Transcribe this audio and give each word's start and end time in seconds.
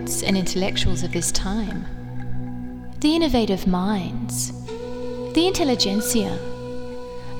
poets 0.00 0.22
and 0.22 0.36
intellectuals 0.36 1.02
of 1.02 1.12
this 1.12 1.30
time, 1.32 1.84
the 3.00 3.14
innovative 3.14 3.66
minds, 3.66 4.52
the 5.34 5.46
intelligentsia, 5.46 6.38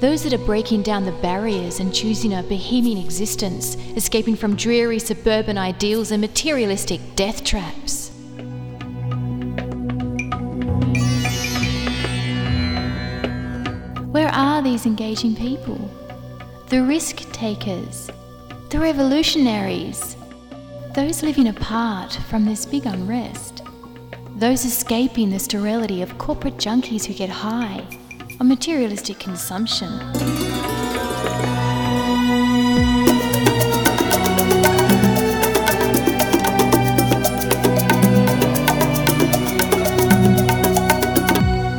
those 0.00 0.22
that 0.22 0.32
are 0.32 0.46
breaking 0.46 0.82
down 0.82 1.04
the 1.04 1.12
barriers 1.22 1.80
and 1.80 1.94
choosing 1.94 2.34
a 2.34 2.42
bohemian 2.42 2.98
existence, 2.98 3.76
escaping 3.96 4.36
from 4.36 4.56
dreary 4.56 4.98
suburban 4.98 5.56
ideals 5.56 6.10
and 6.10 6.20
materialistic 6.20 7.00
death 7.16 7.44
traps. 7.44 8.10
Where 14.12 14.28
are 14.28 14.62
these 14.62 14.84
engaging 14.84 15.34
people? 15.34 15.78
The 16.68 16.82
risk 16.82 17.30
takers, 17.32 18.10
the 18.68 18.78
revolutionaries, 18.80 20.16
those 20.94 21.22
living 21.22 21.46
apart 21.46 22.12
from 22.28 22.44
this 22.44 22.66
big 22.66 22.84
unrest, 22.84 23.62
those 24.34 24.64
escaping 24.64 25.30
the 25.30 25.38
sterility 25.38 26.02
of 26.02 26.18
corporate 26.18 26.56
junkies 26.56 27.04
who 27.04 27.14
get 27.14 27.28
high 27.28 27.86
on 28.40 28.48
materialistic 28.48 29.20
consumption. 29.20 29.88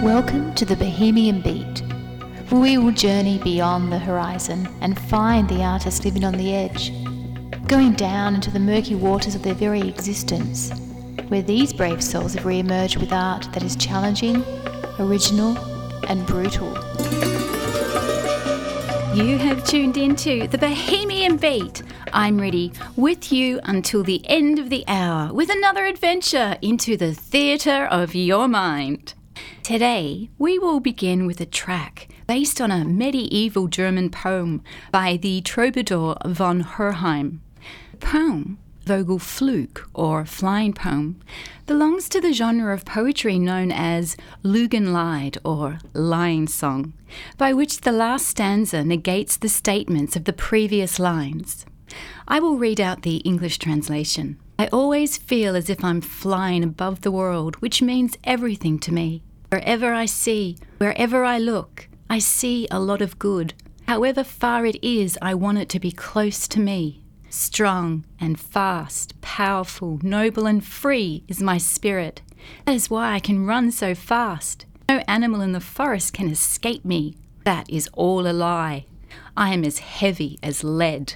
Welcome 0.02 0.54
to 0.56 0.64
the 0.64 0.78
Bohemian 0.78 1.42
Beat 1.42 1.84
where 2.50 2.62
we 2.62 2.78
will 2.78 2.92
journey 2.92 3.40
beyond 3.40 3.92
the 3.92 4.00
horizon 4.00 4.68
and 4.82 5.00
find 5.00 5.48
the 5.48 5.64
artist 5.64 6.04
living 6.06 6.24
on 6.26 6.34
the 6.34 6.54
edge, 6.54 6.92
going 7.72 7.94
down 7.94 8.36
into 8.36 8.52
the 8.52 8.60
murky 8.60 8.96
waters 8.96 9.34
of 9.34 9.44
their 9.44 9.54
very 9.54 9.80
existence, 9.80 10.72
where 11.30 11.42
these 11.42 11.72
brave 11.72 12.04
souls 12.04 12.34
have 12.34 12.46
re 12.46 12.60
emerged 12.60 12.98
with 12.98 13.14
art 13.14 13.48
that 13.54 13.64
is 13.64 13.78
challenging, 13.78 14.44
original, 15.00 15.58
and 16.10 16.28
brutal. 16.28 16.68
You 19.16 19.38
have 19.38 19.64
tuned 19.64 19.96
into 19.96 20.48
the 20.48 20.58
Bohemian 20.58 21.38
Beat. 21.38 21.82
I'm 22.12 22.40
Riddhi 22.40 22.76
with 22.98 23.32
you 23.32 23.62
until 23.64 24.04
the 24.04 24.22
end 24.30 24.60
of 24.60 24.70
the 24.70 24.84
hour 24.86 25.34
with 25.34 25.50
another 25.50 25.86
adventure 25.86 26.58
into 26.62 26.98
the 26.98 27.14
theatre 27.14 27.86
of 27.86 28.14
your 28.14 28.50
mind. 28.50 29.14
Today, 29.64 30.30
we 30.38 30.60
will 30.60 30.82
begin 30.82 31.26
with 31.26 31.40
a 31.40 31.46
track 31.46 32.10
based 32.28 32.60
on 32.60 32.70
a 32.70 32.84
medieval 32.84 33.70
German 33.70 34.10
poem 34.10 34.62
by 34.92 35.16
the 35.16 35.40
troubadour 35.40 36.18
von 36.26 36.60
Herrheim. 36.60 37.42
Poem, 38.02 38.58
Vogelflug, 38.86 39.80
or 39.94 40.26
flying 40.26 40.74
poem, 40.74 41.22
belongs 41.66 42.10
to 42.10 42.20
the 42.20 42.34
genre 42.34 42.74
of 42.74 42.84
poetry 42.84 43.40
known 43.40 43.72
as 43.72 44.18
Lügenlied, 44.44 45.38
or 45.46 45.80
lying 45.94 46.48
song, 46.48 46.94
by 47.38 47.54
which 47.54 47.82
the 47.82 47.92
last 47.92 48.28
stanza 48.28 48.84
negates 48.84 49.38
the 49.38 49.48
statements 49.48 50.16
of 50.16 50.26
the 50.26 50.34
previous 50.34 51.00
lines. 51.00 51.66
I 52.28 52.40
will 52.40 52.58
read 52.58 52.82
out 52.82 53.04
the 53.04 53.18
English 53.18 53.60
translation. 53.60 54.38
I 54.60 54.68
always 54.68 55.18
feel 55.18 55.56
as 55.56 55.70
if 55.70 55.84
I'm 55.84 56.02
flying 56.02 56.64
above 56.64 57.02
the 57.02 57.12
world, 57.12 57.56
which 57.58 57.82
means 57.82 58.18
everything 58.24 58.80
to 58.80 58.94
me. 58.94 59.22
Wherever 59.50 59.94
I 59.94 60.06
see, 60.06 60.58
wherever 60.78 61.24
I 61.24 61.38
look, 61.38 61.88
I 62.10 62.20
see 62.20 62.68
a 62.70 62.80
lot 62.80 63.02
of 63.02 63.20
good. 63.20 63.54
However 63.88 64.24
far 64.24 64.66
it 64.66 64.82
is, 64.84 65.18
I 65.22 65.34
want 65.34 65.58
it 65.58 65.70
to 65.70 65.80
be 65.80 65.92
close 65.92 66.48
to 66.50 66.60
me. 66.60 67.01
Strong 67.34 68.04
and 68.20 68.38
fast, 68.38 69.20
powerful, 69.22 70.00
noble 70.04 70.46
and 70.46 70.62
free 70.62 71.24
is 71.30 71.42
my 71.42 71.58
spirit. 71.58 72.22
That 72.66 72.76
is 72.76 72.90
why 72.90 73.14
I 73.14 73.22
can 73.22 73.46
run 73.46 73.72
so 73.72 73.96
fast. 73.96 74.66
No 74.90 75.02
animal 75.08 75.40
in 75.40 75.54
the 75.54 75.62
forest 75.62 76.14
can 76.14 76.28
escape 76.28 76.84
me. 76.84 77.16
That 77.46 77.70
is 77.70 77.90
all 77.94 78.28
a 78.28 78.34
lie. 78.34 78.86
I 79.38 79.54
am 79.54 79.64
as 79.64 79.80
heavy 79.80 80.40
as 80.44 80.62
lead. 80.62 81.14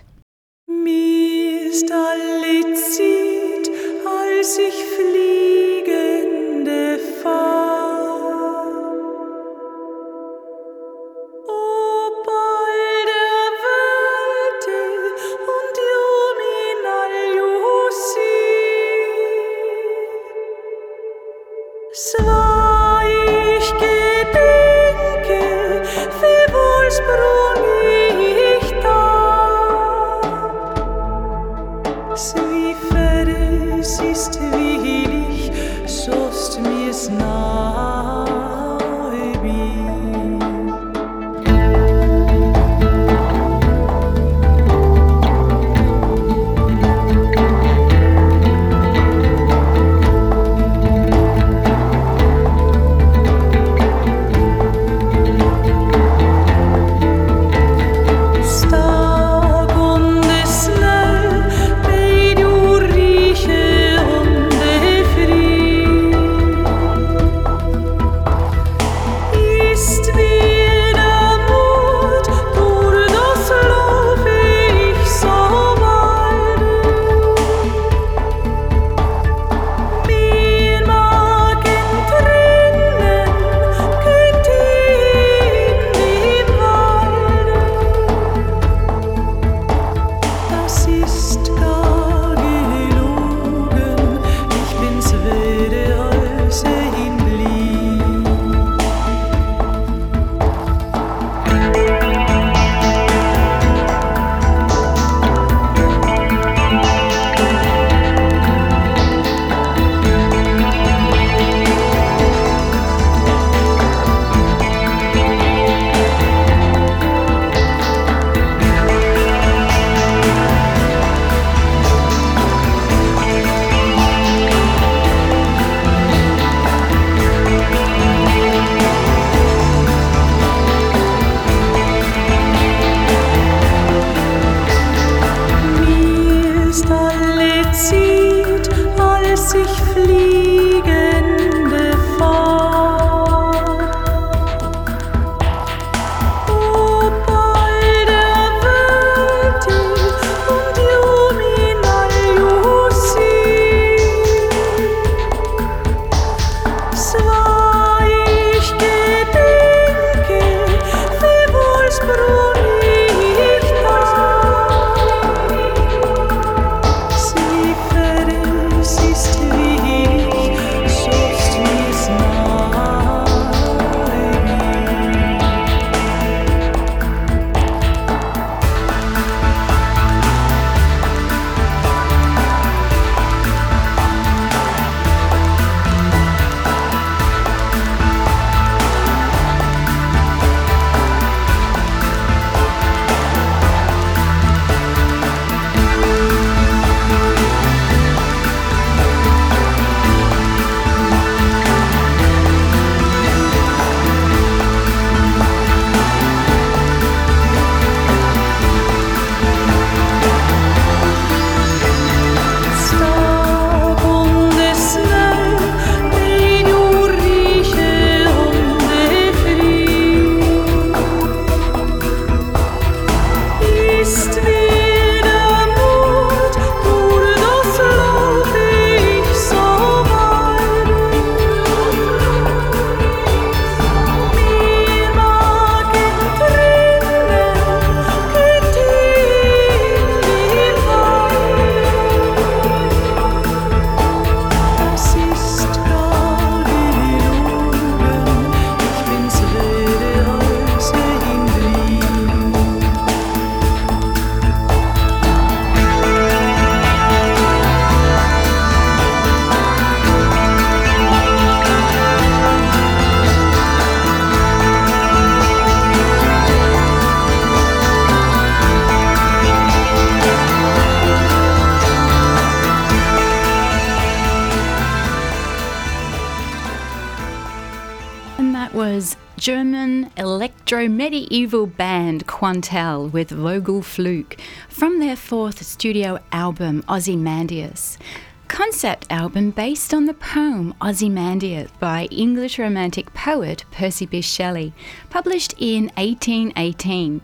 Medieval 281.05 281.67
band 281.67 282.25
Qntal 282.25 283.13
with 283.13 283.29
Vogelflug 283.29 284.39
from 284.67 285.00
their 285.00 285.15
fourth 285.15 285.62
studio 285.62 286.17
album 286.31 286.84
Ozymandias. 286.89 288.00
Concept 288.48 289.05
album 289.12 289.51
based 289.51 289.93
on 289.93 290.05
the 290.05 290.15
poem 290.15 290.74
Ozymandias 290.81 291.69
by 291.79 292.05
English 292.05 292.57
romantic 292.57 293.13
poet 293.13 293.65
Percy 293.69 294.07
Bysshe 294.07 294.36
Shelley, 294.36 294.74
published 295.12 295.53
in 295.60 295.91
1818. 295.96 297.22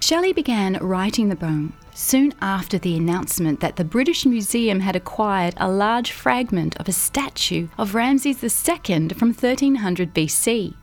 Shelley 0.00 0.34
began 0.34 0.74
writing 0.82 1.30
the 1.30 1.36
poem 1.36 1.72
soon 1.94 2.34
after 2.42 2.78
the 2.78 2.94
announcement 2.94 3.60
that 3.60 3.76
the 3.76 3.84
British 3.84 4.26
Museum 4.26 4.80
had 4.80 4.96
acquired 4.96 5.54
a 5.56 5.70
large 5.72 6.12
fragment 6.12 6.76
of 6.76 6.88
a 6.88 6.92
statue 6.92 7.68
of 7.78 7.94
Ramses 7.94 8.44
II 8.44 9.08
from 9.08 9.28
1300 9.28 10.12
BC. 10.12 10.74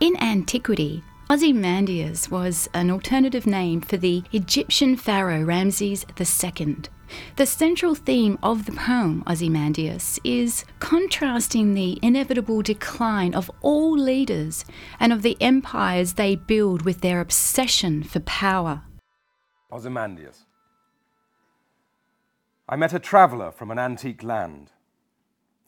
In 0.00 0.20
antiquity, 0.20 1.04
Ozymandias 1.28 2.30
was 2.30 2.68
an 2.72 2.88
alternative 2.88 3.48
name 3.48 3.80
for 3.80 3.96
the 3.96 4.22
Egyptian 4.32 4.96
pharaoh 4.96 5.42
Ramses 5.42 6.06
II. 6.16 6.76
The 7.34 7.46
central 7.46 7.96
theme 7.96 8.38
of 8.44 8.64
the 8.64 8.70
poem 8.70 9.24
Ozymandias 9.26 10.20
is 10.22 10.64
contrasting 10.78 11.74
the 11.74 11.98
inevitable 12.00 12.62
decline 12.62 13.34
of 13.34 13.50
all 13.60 13.98
leaders 13.98 14.64
and 15.00 15.12
of 15.12 15.22
the 15.22 15.36
empires 15.40 16.12
they 16.12 16.36
build 16.36 16.82
with 16.82 17.00
their 17.00 17.20
obsession 17.20 18.04
for 18.04 18.20
power. 18.20 18.82
Ozymandias. 19.72 20.46
I 22.68 22.76
met 22.76 22.92
a 22.92 23.00
traveller 23.00 23.50
from 23.50 23.72
an 23.72 23.80
antique 23.80 24.22
land 24.22 24.70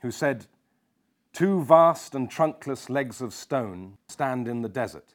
who 0.03 0.13
said, 0.13 0.47
Two 1.33 1.65
vast 1.65 2.15
and 2.15 2.31
trunkless 2.31 2.89
legs 2.89 3.21
of 3.21 3.35
stone 3.35 3.99
stand 4.07 4.47
in 4.47 4.63
the 4.63 4.69
desert. 4.69 5.15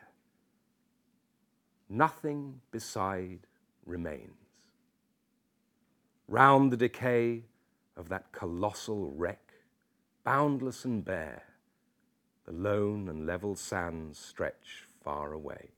Nothing 1.93 2.61
beside 2.71 3.39
remains. 3.85 4.31
Round 6.29 6.71
the 6.71 6.77
decay 6.77 7.43
of 7.97 8.07
that 8.07 8.31
colossal 8.31 9.11
wreck, 9.11 9.51
boundless 10.23 10.85
and 10.85 11.03
bare, 11.03 11.43
the 12.45 12.53
lone 12.53 13.09
and 13.09 13.27
level 13.27 13.57
sands 13.57 14.17
stretch 14.17 14.87
far 15.03 15.33
away. 15.33 15.71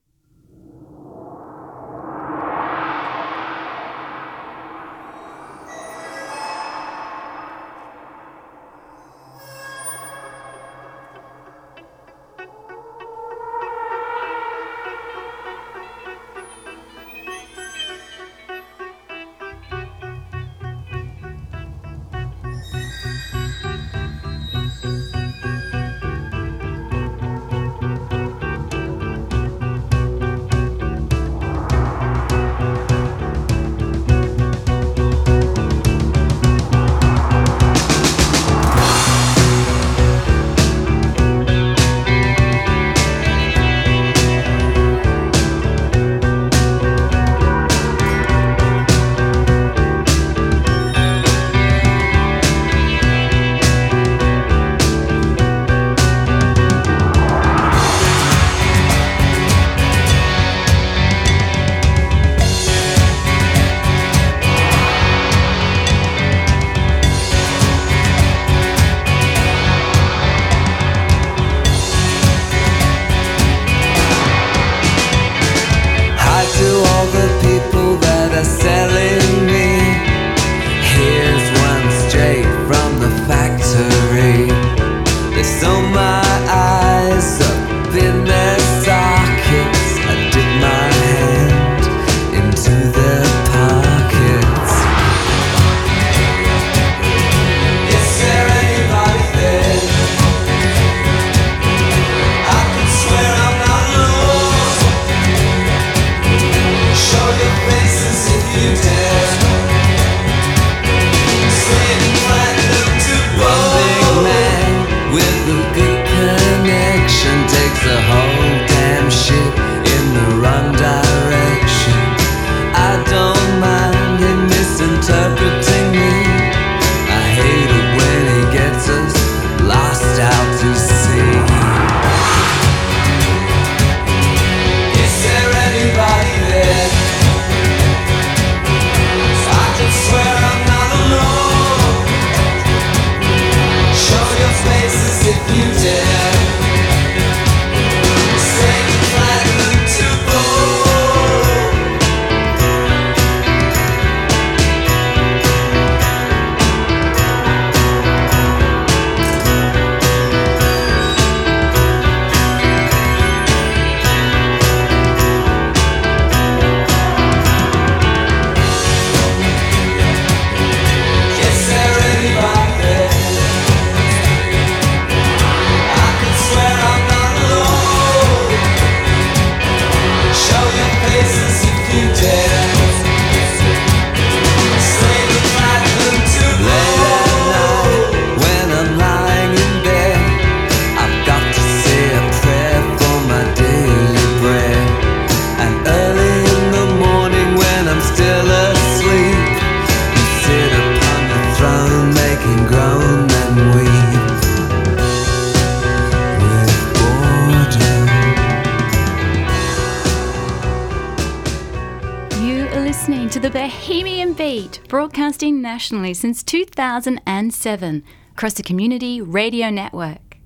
2007 217.64 218.04
across 218.34 218.54
the 218.56 218.62
Community 218.62 219.22
Radio 219.22 219.70
Network. 219.70 220.38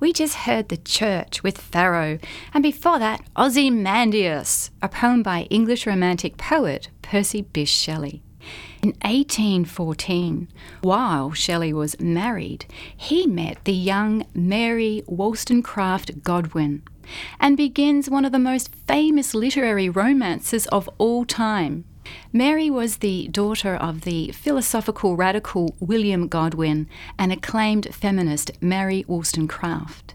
We 0.00 0.10
just 0.10 0.46
heard 0.46 0.70
The 0.70 0.78
Church 0.78 1.42
with 1.42 1.58
Pharaoh, 1.58 2.18
and 2.54 2.62
before 2.62 2.98
that, 2.98 3.20
Ozymandias, 3.36 4.70
a 4.80 4.88
poem 4.88 5.22
by 5.22 5.42
English 5.50 5.86
Romantic 5.86 6.38
poet 6.38 6.88
Percy 7.02 7.42
Bysshe 7.42 7.68
Shelley. 7.68 8.22
In 8.82 8.94
1814, 9.02 10.48
while 10.80 11.32
Shelley 11.32 11.74
was 11.74 12.00
married, 12.00 12.64
he 12.96 13.26
met 13.26 13.62
the 13.64 13.74
young 13.74 14.24
Mary 14.32 15.02
Wollstonecraft 15.06 16.22
Godwin 16.22 16.82
and 17.38 17.54
begins 17.54 18.08
one 18.08 18.24
of 18.24 18.32
the 18.32 18.38
most 18.38 18.74
famous 18.88 19.34
literary 19.34 19.90
romances 19.90 20.66
of 20.68 20.88
all 20.96 21.26
time. 21.26 21.84
Mary 22.32 22.70
was 22.70 22.98
the 22.98 23.28
daughter 23.28 23.74
of 23.76 24.02
the 24.02 24.32
philosophical 24.32 25.16
radical 25.16 25.74
William 25.80 26.28
Godwin 26.28 26.88
and 27.18 27.32
acclaimed 27.32 27.94
feminist 27.94 28.50
Mary 28.60 29.04
Wollstonecraft. 29.06 30.14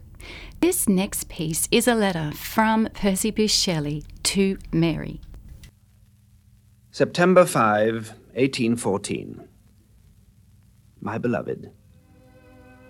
This 0.59 0.89
next 0.89 1.29
piece 1.29 1.67
is 1.71 1.87
a 1.87 1.95
letter 1.95 2.31
from 2.31 2.89
Percy 2.93 3.31
Bysshe 3.31 3.63
Shelley 3.63 4.03
to 4.23 4.57
Mary. 4.71 5.21
September 6.91 7.45
5, 7.45 7.93
1814. 8.33 9.47
My 10.99 11.17
beloved, 11.19 11.71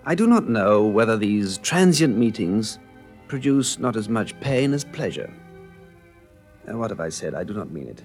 I 0.06 0.14
do 0.14 0.26
not 0.26 0.48
know 0.48 0.84
whether 0.84 1.18
these 1.18 1.58
transient 1.58 2.16
meetings 2.16 2.78
produce 3.26 3.78
not 3.78 3.96
as 3.96 4.08
much 4.08 4.38
pain 4.40 4.72
as 4.72 4.84
pleasure. 4.84 5.30
What 6.64 6.90
have 6.90 7.00
I 7.00 7.10
said? 7.10 7.34
I 7.34 7.44
do 7.44 7.52
not 7.52 7.70
mean 7.70 7.88
it. 7.88 8.02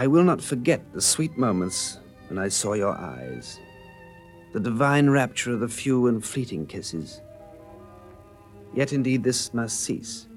I 0.00 0.06
will 0.06 0.22
not 0.22 0.40
forget 0.40 0.80
the 0.92 1.00
sweet 1.00 1.36
moments 1.36 1.98
when 2.28 2.38
I 2.38 2.46
saw 2.46 2.74
your 2.74 2.96
eyes, 2.96 3.58
the 4.52 4.60
divine 4.60 5.10
rapture 5.10 5.50
of 5.50 5.58
the 5.58 5.66
few 5.66 6.06
and 6.06 6.24
fleeting 6.24 6.66
kisses. 6.66 7.20
Yet 8.72 8.92
indeed 8.92 9.24
this 9.24 9.52
must 9.52 9.80
cease. 9.80 10.28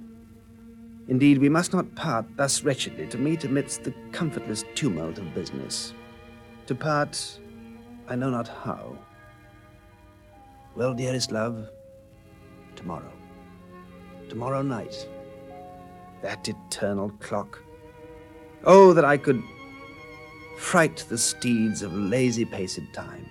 Indeed, 1.09 1.37
we 1.37 1.47
must 1.47 1.73
not 1.73 1.93
part 1.93 2.25
thus 2.37 2.63
wretchedly 2.63 3.05
to 3.09 3.19
meet 3.19 3.43
amidst 3.43 3.83
the 3.83 3.93
comfortless 4.11 4.65
tumult 4.73 5.19
of 5.19 5.35
business. 5.35 5.93
To 6.65 6.73
part, 6.73 7.39
I 8.07 8.15
know 8.15 8.31
not 8.31 8.47
how. 8.47 8.97
Well, 10.75 10.95
dearest 10.95 11.31
love, 11.31 11.69
tomorrow. 12.75 13.13
Tomorrow 14.27 14.63
night. 14.63 15.07
That 16.23 16.49
eternal 16.49 17.11
clock. 17.19 17.61
Oh, 18.63 18.93
that 18.93 19.05
I 19.05 19.17
could 19.17 19.41
fright 20.57 21.05
the 21.09 21.17
steeds 21.17 21.81
of 21.81 21.93
lazy 21.93 22.45
paced 22.45 22.93
time. 22.93 23.27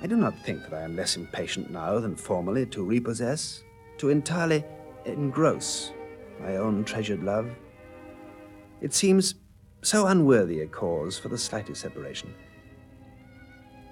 I 0.00 0.06
do 0.06 0.16
not 0.16 0.38
think 0.44 0.62
that 0.64 0.74
I 0.74 0.82
am 0.82 0.96
less 0.96 1.16
impatient 1.16 1.70
now 1.70 2.00
than 2.00 2.16
formerly 2.16 2.66
to 2.66 2.82
repossess, 2.82 3.62
to 3.98 4.10
entirely 4.10 4.64
engross 5.04 5.92
my 6.40 6.56
own 6.56 6.84
treasured 6.84 7.22
love. 7.22 7.50
It 8.80 8.92
seems 8.94 9.36
so 9.82 10.06
unworthy 10.06 10.60
a 10.62 10.66
cause 10.66 11.18
for 11.18 11.28
the 11.28 11.38
slightest 11.38 11.80
separation. 11.80 12.34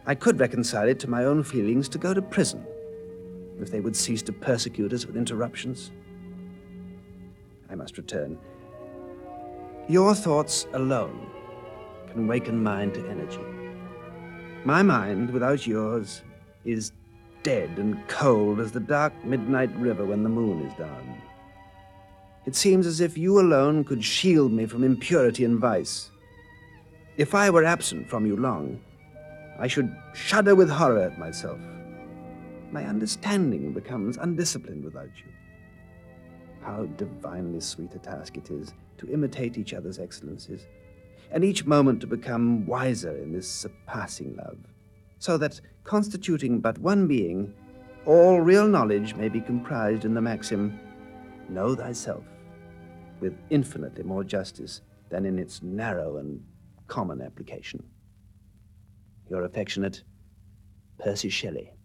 I 0.07 0.15
could 0.15 0.39
reconcile 0.39 0.89
it 0.89 1.01
to 1.01 1.11
my 1.11 1.25
own 1.25 1.43
feelings 1.43 1.89
to 1.91 1.99
go 1.99 2.15
to 2.15 2.23
prison 2.23 2.65
if 3.61 3.71
they 3.71 3.81
would 3.81 3.97
cease 3.97 4.23
to 4.23 4.33
persecute 4.33 4.93
us 4.93 5.07
with 5.07 5.17
interruptions. 5.17 5.91
I 7.71 7.75
must 7.75 7.99
return. 7.99 8.39
Your 9.89 10.17
thoughts 10.17 10.67
alone 10.73 11.31
can 12.11 12.27
waken 12.27 12.61
mine 12.61 12.91
to 12.91 13.09
energy. 13.09 13.39
My 14.65 14.83
mind, 14.83 15.31
without 15.31 15.65
yours, 15.65 16.23
is 16.65 16.91
dead 17.45 17.71
and 17.79 17.97
cold 18.09 18.59
as 18.59 18.73
the 18.73 18.81
dark 18.81 19.13
midnight 19.25 19.73
river 19.77 20.05
when 20.05 20.25
the 20.25 20.29
moon 20.29 20.67
is 20.67 20.75
down. 20.75 21.23
It 22.47 22.57
seems 22.57 22.85
as 22.85 23.01
if 23.01 23.17
you 23.17 23.39
alone 23.39 23.85
could 23.85 24.03
shield 24.03 24.51
me 24.51 24.67
from 24.67 24.83
impurity 24.83 25.45
and 25.45 25.61
vice. 25.61 26.11
If 27.17 27.33
I 27.33 27.49
were 27.49 27.65
absent 27.65 28.11
from 28.11 28.27
you 28.27 28.35
long, 28.35 28.81
I 29.57 29.69
should 29.69 29.95
shudder 30.15 30.57
with 30.57 30.69
horror 30.69 31.03
at 31.03 31.17
myself. 31.17 31.61
My 32.73 32.85
understanding 32.85 33.73
becomes 33.73 34.17
undisciplined 34.17 34.85
without 34.85 35.15
you. 35.25 35.31
How 36.61 36.87
divinely 36.97 37.61
sweet 37.61 37.95
a 37.95 38.01
task 38.01 38.37
it 38.37 38.51
is 38.51 38.73
to 38.99 39.13
imitate 39.13 39.59
each 39.59 39.75
other's 39.75 39.99
excellences, 39.99 40.67
and 41.31 41.45
each 41.45 41.67
moment 41.67 42.01
to 42.01 42.07
become 42.07 42.67
wiser 42.67 43.17
in 43.17 43.33
this 43.33 43.49
surpassing 43.49 44.37
love, 44.37 44.59
so 45.19 45.37
that, 45.39 45.61
constituting 45.85 46.61
but 46.61 46.79
one 46.79 47.07
being, 47.07 47.53
all 48.05 48.41
real 48.41 48.69
knowledge 48.69 49.15
may 49.15 49.29
be 49.29 49.41
comprised 49.41 50.05
in 50.05 50.15
the 50.15 50.21
maxim, 50.21 50.79
Know 51.49 51.75
thyself, 51.77 52.25
with 53.21 53.39
infinitely 53.51 54.03
more 54.03 54.25
justice 54.25 54.81
than 55.11 55.25
in 55.25 55.39
its 55.39 55.63
narrow 55.63 56.17
and 56.17 56.43
common 56.89 57.23
application. 57.23 57.85
Your 59.31 59.45
affectionate 59.45 60.03
Percy 60.99 61.29
Shelley. 61.29 61.76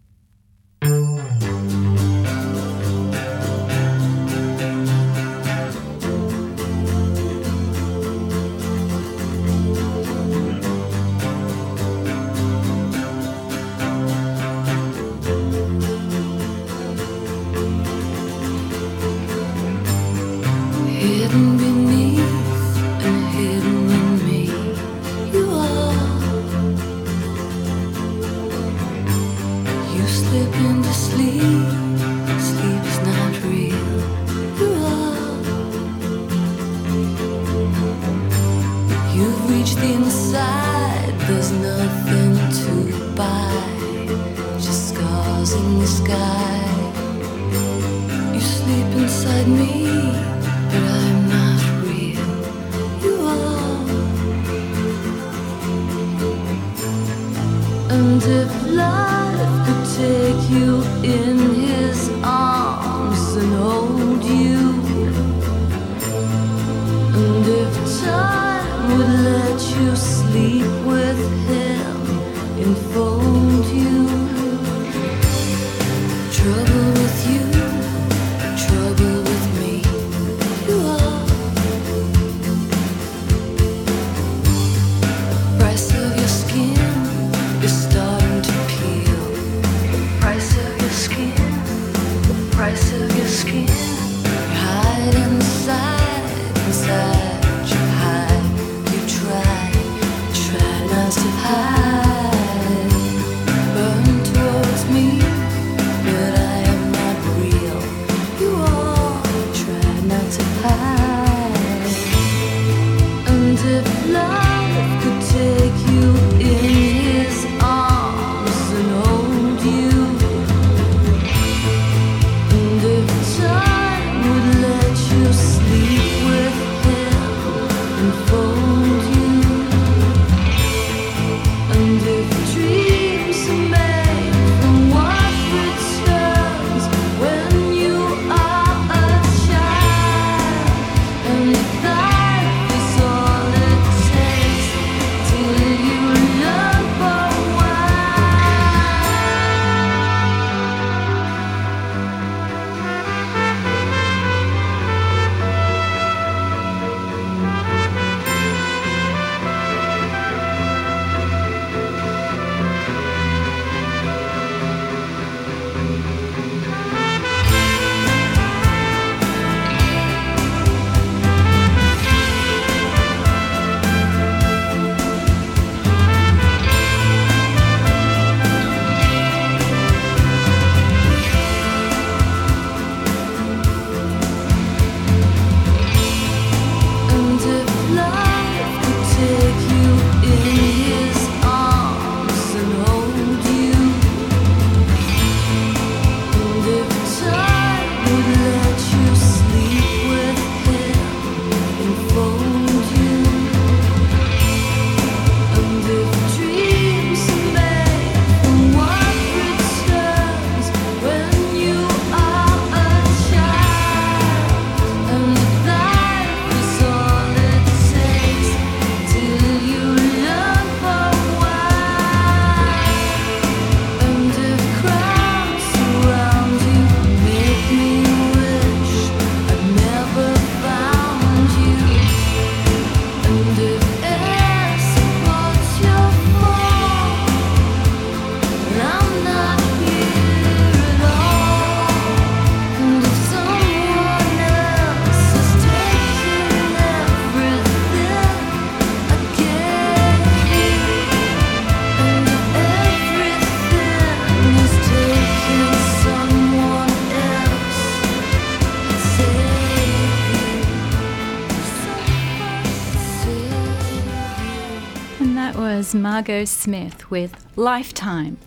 Margot 266.21 266.45
Smith 266.45 267.09
with 267.09 267.35
Lifetime. 267.55 268.37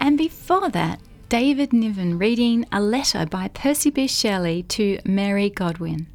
And 0.00 0.18
before 0.18 0.68
that, 0.70 0.98
David 1.28 1.72
Niven 1.72 2.18
reading 2.18 2.66
a 2.72 2.80
letter 2.80 3.24
by 3.24 3.46
Percy 3.46 3.88
B. 3.90 4.08
Shelley 4.08 4.64
to 4.64 4.98
Mary 5.04 5.48
Godwin. 5.48 6.08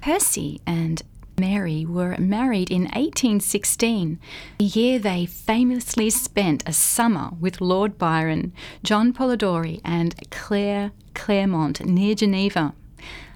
Percy 0.00 0.60
and 0.64 1.02
Mary 1.36 1.84
were 1.84 2.16
married 2.16 2.70
in 2.70 2.82
1816, 2.82 4.20
the 4.58 4.64
year 4.64 5.00
they 5.00 5.26
famously 5.26 6.10
spent 6.10 6.62
a 6.64 6.72
summer 6.72 7.30
with 7.40 7.60
Lord 7.60 7.98
Byron, 7.98 8.52
John 8.84 9.12
Polidori, 9.12 9.80
and 9.84 10.14
Claire 10.30 10.92
Clairmont 11.12 11.84
near 11.84 12.14
Geneva. 12.14 12.72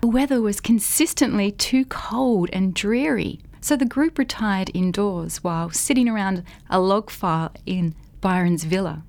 The 0.01 0.07
weather 0.07 0.41
was 0.41 0.61
consistently 0.61 1.51
too 1.51 1.87
cold 1.87 2.51
and 2.53 2.73
dreary, 2.73 3.41
so 3.67 3.75
the 3.75 3.85
group 3.85 4.17
retired 4.17 4.71
indoors 4.75 5.43
while 5.43 5.71
sitting 5.71 6.09
around 6.09 6.45
a 6.71 6.79
log 6.79 7.11
fire 7.11 7.51
in 7.67 7.97
Byron's 8.21 8.63
villa. 8.63 9.03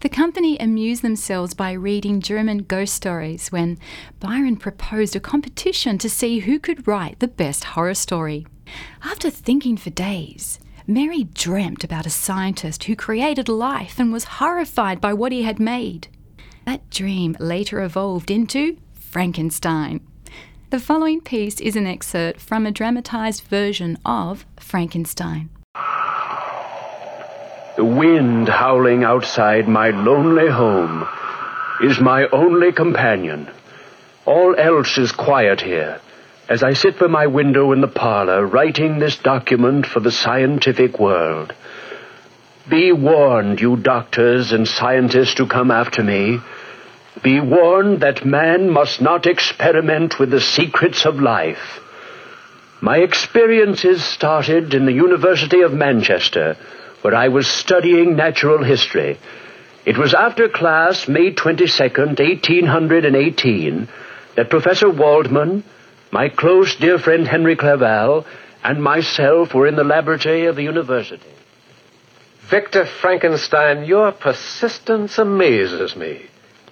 The 0.00 0.08
company 0.08 0.56
amused 0.58 1.02
themselves 1.02 1.52
by 1.52 1.72
reading 1.72 2.22
German 2.22 2.62
ghost 2.62 2.94
stories 2.94 3.52
when 3.52 3.78
Byron 4.18 4.56
proposed 4.56 5.14
a 5.16 5.20
competition 5.20 5.98
to 5.98 6.08
see 6.08 6.38
who 6.38 6.58
could 6.58 6.88
write 6.88 7.18
the 7.18 7.28
best 7.28 7.64
horror 7.64 7.92
story. 7.92 8.46
After 9.04 9.28
thinking 9.28 9.76
for 9.76 9.90
days, 9.90 10.58
Mary 10.86 11.24
dreamt 11.24 11.84
about 11.84 12.06
a 12.06 12.10
scientist 12.10 12.84
who 12.84 12.96
created 12.96 13.50
life 13.50 13.98
and 13.98 14.10
was 14.10 14.40
horrified 14.40 15.02
by 15.02 15.12
what 15.12 15.30
he 15.30 15.42
had 15.42 15.60
made. 15.60 16.08
That 16.64 16.88
dream 16.88 17.36
later 17.38 17.82
evolved 17.82 18.30
into 18.30 18.78
Frankenstein. 18.94 20.00
The 20.70 20.78
following 20.78 21.20
piece 21.20 21.60
is 21.60 21.74
an 21.74 21.88
excerpt 21.88 22.38
from 22.38 22.64
a 22.64 22.70
dramatized 22.70 23.42
version 23.42 23.98
of 24.06 24.46
Frankenstein. 24.60 25.50
The 27.74 27.84
wind 27.84 28.48
howling 28.48 29.02
outside 29.02 29.66
my 29.66 29.90
lonely 29.90 30.48
home 30.48 31.08
is 31.82 31.98
my 31.98 32.28
only 32.28 32.70
companion. 32.70 33.48
All 34.26 34.54
else 34.56 34.96
is 34.96 35.10
quiet 35.10 35.60
here 35.60 36.00
as 36.48 36.62
I 36.62 36.74
sit 36.74 37.00
by 37.00 37.08
my 37.08 37.26
window 37.26 37.72
in 37.72 37.80
the 37.80 37.88
parlor 37.88 38.46
writing 38.46 39.00
this 39.00 39.16
document 39.16 39.86
for 39.86 39.98
the 39.98 40.12
scientific 40.12 41.00
world. 41.00 41.52
Be 42.68 42.92
warned, 42.92 43.60
you 43.60 43.76
doctors 43.76 44.52
and 44.52 44.68
scientists 44.68 45.36
who 45.36 45.48
come 45.48 45.72
after 45.72 46.04
me. 46.04 46.38
Be 47.22 47.40
warned 47.40 48.00
that 48.00 48.24
man 48.24 48.70
must 48.70 49.00
not 49.00 49.26
experiment 49.26 50.18
with 50.18 50.30
the 50.30 50.40
secrets 50.40 51.04
of 51.04 51.20
life. 51.20 51.80
My 52.80 52.98
experiences 52.98 54.02
started 54.02 54.72
in 54.72 54.86
the 54.86 54.92
University 54.92 55.60
of 55.60 55.74
Manchester, 55.74 56.56
where 57.02 57.14
I 57.14 57.28
was 57.28 57.46
studying 57.46 58.16
natural 58.16 58.64
history. 58.64 59.18
It 59.84 59.98
was 59.98 60.14
after 60.14 60.48
class, 60.48 61.08
May 61.08 61.32
22nd, 61.32 62.18
1818, 62.18 63.88
that 64.36 64.48
Professor 64.48 64.88
Waldman, 64.88 65.64
my 66.10 66.28
close 66.28 66.76
dear 66.76 66.98
friend 66.98 67.26
Henry 67.26 67.56
Clerval, 67.56 68.24
and 68.62 68.82
myself 68.82 69.52
were 69.52 69.66
in 69.66 69.76
the 69.76 69.84
laboratory 69.84 70.46
of 70.46 70.56
the 70.56 70.62
university. 70.62 71.22
Victor 72.50 72.86
Frankenstein, 72.86 73.84
your 73.84 74.12
persistence 74.12 75.18
amazes 75.18 75.96
me. 75.96 76.22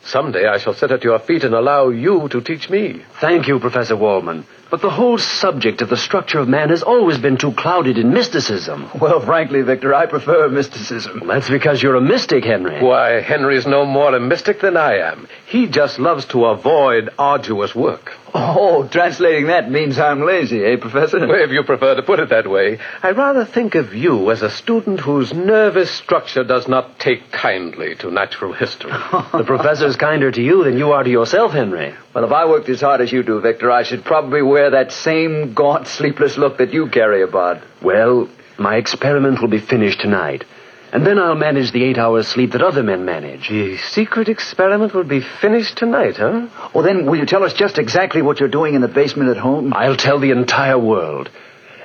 Someday 0.05 0.47
I 0.47 0.59
shall 0.59 0.75
sit 0.75 0.91
at 0.91 1.05
your 1.05 1.19
feet 1.19 1.45
and 1.45 1.55
allow 1.55 1.89
you 1.91 2.29
to 2.29 2.41
teach 2.41 2.71
me. 2.71 3.03
Thank 3.21 3.47
you, 3.49 3.59
Professor 3.59 3.97
Waldman. 3.97 4.47
But 4.71 4.83
the 4.83 4.91
whole 4.91 5.17
subject 5.17 5.81
of 5.81 5.89
the 5.89 5.97
structure 5.97 6.39
of 6.39 6.49
man 6.49 6.69
has 6.69 6.83
always 6.83 7.17
been 7.19 7.39
too 7.39 7.53
clouded 7.53 7.97
in 7.97 8.13
mysticism. 8.13 8.91
Well, 9.01 9.21
frankly, 9.21 9.63
Victor, 9.63 9.95
I 9.95 10.07
prefer 10.07 10.49
mysticism. 10.49 11.23
That's 11.27 11.49
because 11.49 11.83
you're 11.83 11.95
a 11.95 12.01
mystic, 12.01 12.45
Henry. 12.45 12.83
Why, 12.83 13.21
Henry's 13.21 13.67
no 13.67 13.87
more 13.87 14.15
a 14.15 14.21
mystic 14.21 14.61
than 14.61 14.77
I 14.77 14.99
am. 14.99 15.29
He 15.47 15.67
just 15.67 15.99
loves 15.99 16.27
to 16.27 16.45
avoid 16.47 17.11
arduous 17.19 17.75
work. 17.75 18.13
Oh, 18.35 18.87
translating 18.91 19.47
that 19.47 19.71
means 19.71 19.99
I'm 19.99 20.25
lazy, 20.25 20.65
eh, 20.65 20.77
Professor? 20.77 21.19
Well, 21.19 21.43
if 21.43 21.51
you 21.51 21.63
prefer 21.63 21.95
to 21.95 22.03
put 22.03 22.21
it 22.21 22.29
that 22.31 22.49
way, 22.49 22.79
I 23.03 23.11
rather 23.13 23.45
think 23.45 23.75
of 23.75 23.95
you 23.95 24.31
as 24.31 24.43
a 24.43 24.51
student 24.51 25.01
whose 25.01 25.33
nervous 25.33 25.91
structure 25.91 26.45
does 26.45 26.69
not 26.69 26.99
take 26.99 27.31
kindly 27.31 27.95
to 27.97 28.11
natural 28.11 28.53
history. 28.53 28.91
the 29.33 29.45
professor's 29.47 29.97
kinder 29.97 30.31
to 30.31 30.43
you 30.43 30.65
than 30.65 30.79
you 30.79 30.93
are 30.93 31.03
to 31.03 31.11
yourself, 31.11 31.53
Henry. 31.53 31.95
Well, 32.15 32.25
if 32.25 32.33
I 32.33 32.47
worked 32.47 32.69
as 32.69 32.81
hard 32.81 33.01
as 33.01 33.13
you 33.13 33.23
do, 33.23 33.41
Victor, 33.41 33.71
I 33.71 33.83
should 33.83 34.05
probably 34.05 34.43
wear 34.43 34.71
that 34.71 34.93
same 34.93 35.55
gaunt, 35.55 35.87
sleepless 35.87 36.37
look 36.37 36.59
that 36.59 36.73
you 36.73 36.89
carry 36.89 37.23
about. 37.23 37.63
Well, 37.83 38.29
my 38.59 38.77
experiment 38.77 39.41
will 39.41 39.49
be 39.49 39.61
finished 39.61 40.01
tonight. 40.01 40.45
And 40.91 41.07
then 41.07 41.19
I'll 41.19 41.35
manage 41.35 41.73
the 41.73 41.85
eight 41.85 41.99
hours 41.99 42.27
sleep 42.29 42.53
that 42.53 42.63
other 42.63 42.83
men 42.83 43.05
manage. 43.05 43.49
The 43.49 43.77
secret 43.77 44.29
experiment 44.29 44.95
will 44.95 45.05
be 45.05 45.21
finished 45.21 45.77
tonight, 45.77 46.17
huh? 46.17 46.49
Well, 46.75 46.83
then, 46.83 47.05
will 47.05 47.19
you 47.19 47.27
tell 47.27 47.45
us 47.45 47.53
just 47.53 47.79
exactly 47.79 48.23
what 48.23 48.41
you're 48.41 48.49
doing 48.49 48.75
in 48.75 48.81
the 48.81 48.89
basement 48.89 49.29
at 49.31 49.37
home? 49.37 49.75
I'll 49.75 49.97
tell 49.97 50.19
the 50.19 50.31
entire 50.31 50.79
world. 50.79 51.29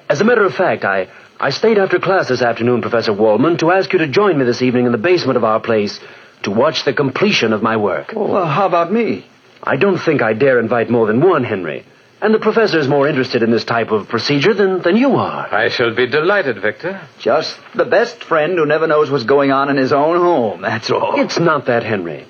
As 0.09 0.21
a 0.21 0.23
matter 0.23 0.45
of 0.45 0.53
fact, 0.53 0.85
I, 0.85 1.09
I 1.39 1.49
stayed 1.49 1.77
after 1.77 1.99
class 1.99 2.29
this 2.29 2.41
afternoon, 2.41 2.81
Professor 2.81 3.11
Waldman, 3.11 3.57
to 3.57 3.71
ask 3.71 3.91
you 3.91 3.99
to 3.99 4.07
join 4.07 4.37
me 4.37 4.45
this 4.45 4.61
evening 4.61 4.85
in 4.85 4.93
the 4.93 4.97
basement 4.97 5.35
of 5.35 5.43
our 5.43 5.59
place 5.59 5.99
to 6.43 6.51
watch 6.51 6.85
the 6.85 6.93
completion 6.93 7.51
of 7.51 7.61
my 7.61 7.75
work. 7.75 8.13
Oh, 8.15 8.31
well, 8.31 8.45
how 8.45 8.67
about 8.67 8.91
me? 8.91 9.25
I 9.61 9.75
don't 9.75 9.97
think 9.97 10.21
I 10.21 10.33
dare 10.33 10.59
invite 10.59 10.89
more 10.89 11.07
than 11.07 11.21
one, 11.21 11.43
Henry. 11.43 11.85
And 12.23 12.33
the 12.33 12.39
professor 12.39 12.79
is 12.79 12.87
more 12.87 13.05
interested 13.05 13.43
in 13.43 13.51
this 13.51 13.65
type 13.65 13.91
of 13.91 14.07
procedure 14.07 14.53
than, 14.53 14.81
than 14.81 14.95
you 14.95 15.17
are. 15.17 15.53
I 15.53 15.67
shall 15.67 15.93
be 15.93 16.07
delighted, 16.07 16.61
Victor. 16.61 17.01
Just 17.19 17.59
the 17.75 17.83
best 17.83 18.23
friend 18.23 18.57
who 18.57 18.65
never 18.65 18.87
knows 18.87 19.11
what's 19.11 19.25
going 19.25 19.51
on 19.51 19.69
in 19.69 19.75
his 19.75 19.91
own 19.91 20.15
home, 20.15 20.61
that's 20.61 20.89
all. 20.89 21.19
It's 21.19 21.37
not 21.37 21.65
that, 21.65 21.83
Henry. 21.83 22.25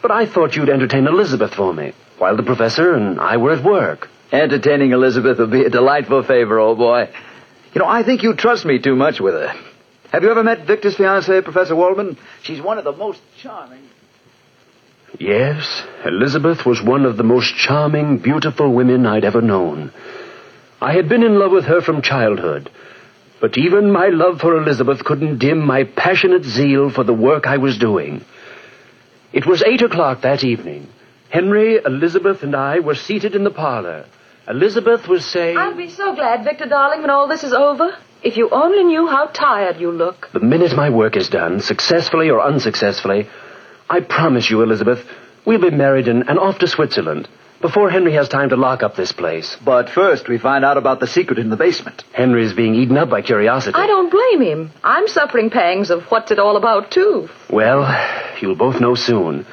But 0.00 0.12
I 0.12 0.26
thought 0.26 0.54
you'd 0.54 0.68
entertain 0.68 1.08
Elizabeth 1.08 1.54
for 1.54 1.74
me, 1.74 1.92
while 2.18 2.36
the 2.36 2.44
professor 2.44 2.94
and 2.94 3.20
I 3.20 3.38
were 3.38 3.50
at 3.50 3.64
work. 3.64 4.08
Entertaining 4.30 4.92
Elizabeth 4.92 5.40
will 5.40 5.48
be 5.48 5.64
a 5.64 5.70
delightful 5.70 6.22
favor, 6.22 6.60
old 6.60 6.78
boy. 6.78 7.10
You 7.74 7.80
know, 7.80 7.88
I 7.88 8.04
think 8.04 8.22
you 8.22 8.34
trust 8.34 8.64
me 8.64 8.78
too 8.78 8.94
much 8.94 9.20
with 9.20 9.34
her. 9.34 9.52
Have 10.12 10.22
you 10.22 10.30
ever 10.30 10.44
met 10.44 10.68
Victor's 10.68 10.94
fiancée, 10.94 11.42
Professor 11.42 11.74
Waldman? 11.74 12.16
She's 12.44 12.62
one 12.62 12.78
of 12.78 12.84
the 12.84 12.92
most 12.92 13.20
charming. 13.38 13.82
Yes, 15.18 15.82
Elizabeth 16.04 16.64
was 16.64 16.82
one 16.82 17.04
of 17.04 17.16
the 17.16 17.22
most 17.22 17.54
charming, 17.54 18.18
beautiful 18.18 18.72
women 18.72 19.06
I'd 19.06 19.24
ever 19.24 19.42
known. 19.42 19.92
I 20.80 20.94
had 20.94 21.08
been 21.08 21.22
in 21.22 21.38
love 21.38 21.52
with 21.52 21.64
her 21.66 21.80
from 21.80 22.02
childhood, 22.02 22.70
but 23.40 23.58
even 23.58 23.92
my 23.92 24.08
love 24.08 24.40
for 24.40 24.56
Elizabeth 24.56 25.04
couldn't 25.04 25.38
dim 25.38 25.64
my 25.64 25.84
passionate 25.84 26.44
zeal 26.44 26.90
for 26.90 27.04
the 27.04 27.12
work 27.12 27.46
I 27.46 27.58
was 27.58 27.76
doing. 27.76 28.24
It 29.32 29.46
was 29.46 29.62
eight 29.62 29.82
o'clock 29.82 30.22
that 30.22 30.44
evening. 30.44 30.88
Henry, 31.28 31.76
Elizabeth, 31.76 32.42
and 32.42 32.54
I 32.54 32.80
were 32.80 32.94
seated 32.94 33.34
in 33.34 33.44
the 33.44 33.50
parlor. 33.50 34.06
Elizabeth 34.48 35.08
was 35.08 35.24
saying... 35.24 35.56
I'll 35.56 35.76
be 35.76 35.88
so 35.88 36.14
glad, 36.14 36.44
Victor, 36.44 36.66
darling, 36.66 37.00
when 37.00 37.10
all 37.10 37.28
this 37.28 37.44
is 37.44 37.52
over. 37.52 37.96
If 38.22 38.36
you 38.36 38.50
only 38.50 38.84
knew 38.84 39.06
how 39.06 39.26
tired 39.26 39.80
you 39.80 39.90
look. 39.90 40.30
The 40.32 40.40
minute 40.40 40.76
my 40.76 40.90
work 40.90 41.16
is 41.16 41.28
done, 41.28 41.60
successfully 41.60 42.30
or 42.30 42.40
unsuccessfully, 42.40 43.28
I 43.88 44.00
promise 44.00 44.48
you, 44.50 44.62
Elizabeth, 44.62 45.04
we'll 45.44 45.60
be 45.60 45.70
married 45.70 46.08
and, 46.08 46.28
and 46.28 46.38
off 46.38 46.58
to 46.60 46.66
Switzerland 46.66 47.28
before 47.60 47.88
Henry 47.90 48.12
has 48.14 48.28
time 48.28 48.48
to 48.50 48.56
lock 48.56 48.82
up 48.82 48.96
this 48.96 49.12
place. 49.12 49.56
But 49.64 49.88
first, 49.88 50.28
we 50.28 50.36
find 50.36 50.64
out 50.64 50.76
about 50.76 50.98
the 51.00 51.06
secret 51.06 51.38
in 51.38 51.48
the 51.48 51.56
basement. 51.56 52.02
Henry's 52.12 52.52
being 52.52 52.74
eaten 52.74 52.98
up 52.98 53.08
by 53.08 53.22
curiosity. 53.22 53.76
I 53.76 53.86
don't 53.86 54.10
blame 54.10 54.42
him. 54.42 54.70
I'm 54.82 55.06
suffering 55.06 55.48
pangs 55.48 55.90
of 55.90 56.02
what's 56.10 56.32
it 56.32 56.40
all 56.40 56.56
about, 56.56 56.90
too. 56.90 57.28
Well, 57.48 57.86
you'll 58.40 58.56
both 58.56 58.80
know 58.80 58.96
soon. 58.96 59.46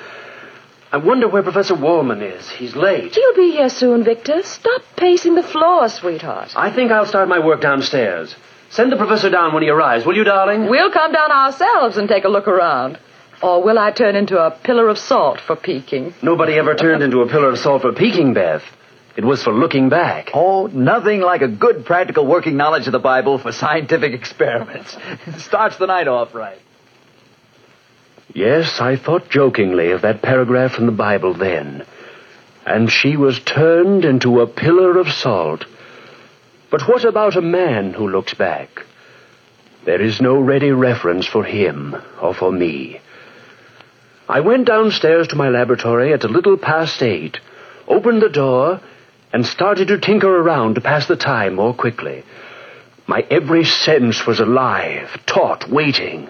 I 0.91 0.97
wonder 0.97 1.27
where 1.27 1.43
Professor 1.43 1.75
Waldman 1.75 2.23
is. 2.23 2.49
He's 2.49 2.75
late. 2.75 3.13
He'll 3.13 3.35
be 3.35 3.51
here 3.51 3.69
soon, 3.69 4.03
Victor. 4.03 4.41
Stop 4.41 4.81
pacing 4.97 5.35
the 5.35 5.43
floor, 5.43 5.87
sweetheart. 5.87 6.53
I 6.55 6.71
think 6.71 6.91
I'll 6.91 7.05
start 7.05 7.29
my 7.29 7.37
work 7.37 7.61
downstairs. 7.61 8.35
Send 8.71 8.91
the 8.91 8.97
professor 8.97 9.29
down 9.29 9.53
when 9.53 9.61
he 9.61 9.69
arrives, 9.69 10.03
will 10.03 10.15
you, 10.15 10.23
darling? 10.23 10.67
We'll 10.67 10.91
come 10.91 11.11
down 11.11 11.31
ourselves 11.31 11.97
and 11.97 12.09
take 12.09 12.23
a 12.23 12.29
look 12.29 12.47
around. 12.47 12.97
Or 13.41 13.63
will 13.63 13.79
I 13.79 13.91
turn 13.91 14.15
into 14.15 14.37
a 14.37 14.51
pillar 14.51 14.89
of 14.89 14.97
salt 14.97 15.39
for 15.39 15.55
peeking? 15.55 16.13
Nobody 16.21 16.53
ever 16.55 16.75
turned 16.75 17.03
into 17.03 17.21
a 17.21 17.27
pillar 17.27 17.49
of 17.49 17.59
salt 17.59 17.83
for 17.83 17.93
peeking, 17.93 18.33
Beth. 18.33 18.63
It 19.15 19.23
was 19.23 19.43
for 19.43 19.53
looking 19.53 19.89
back. 19.89 20.31
Oh, 20.33 20.67
nothing 20.67 21.21
like 21.21 21.41
a 21.41 21.47
good 21.47 21.85
practical 21.85 22.25
working 22.25 22.57
knowledge 22.57 22.87
of 22.87 22.91
the 22.91 22.99
Bible 22.99 23.37
for 23.37 23.51
scientific 23.51 24.13
experiments. 24.13 24.95
Starts 25.37 25.77
the 25.77 25.87
night 25.87 26.07
off 26.07 26.33
right. 26.35 26.59
Yes, 28.33 28.79
I 28.79 28.95
thought 28.95 29.29
jokingly 29.29 29.91
of 29.91 30.01
that 30.01 30.21
paragraph 30.21 30.73
from 30.73 30.85
the 30.85 30.91
Bible 30.91 31.33
then. 31.33 31.85
And 32.65 32.91
she 32.91 33.17
was 33.17 33.39
turned 33.39 34.05
into 34.05 34.41
a 34.41 34.47
pillar 34.47 34.99
of 34.99 35.11
salt. 35.11 35.65
But 36.69 36.87
what 36.87 37.03
about 37.03 37.35
a 37.35 37.41
man 37.41 37.93
who 37.93 38.07
looks 38.07 38.33
back? 38.33 38.85
There 39.85 40.01
is 40.01 40.21
no 40.21 40.39
ready 40.39 40.71
reference 40.71 41.25
for 41.25 41.43
him 41.43 41.95
or 42.21 42.33
for 42.33 42.51
me. 42.51 43.01
I 44.29 44.41
went 44.41 44.67
downstairs 44.67 45.27
to 45.29 45.35
my 45.35 45.49
laboratory 45.49 46.13
at 46.13 46.23
a 46.23 46.27
little 46.27 46.55
past 46.55 47.01
eight, 47.01 47.39
opened 47.87 48.21
the 48.21 48.29
door, 48.29 48.79
and 49.33 49.43
started 49.43 49.87
to 49.87 49.97
tinker 49.97 50.29
around 50.29 50.75
to 50.75 50.81
pass 50.81 51.07
the 51.07 51.15
time 51.15 51.55
more 51.55 51.73
quickly. 51.73 52.23
My 53.07 53.25
every 53.31 53.65
sense 53.65 54.27
was 54.27 54.39
alive, 54.39 55.09
taut, 55.25 55.67
waiting, 55.67 56.29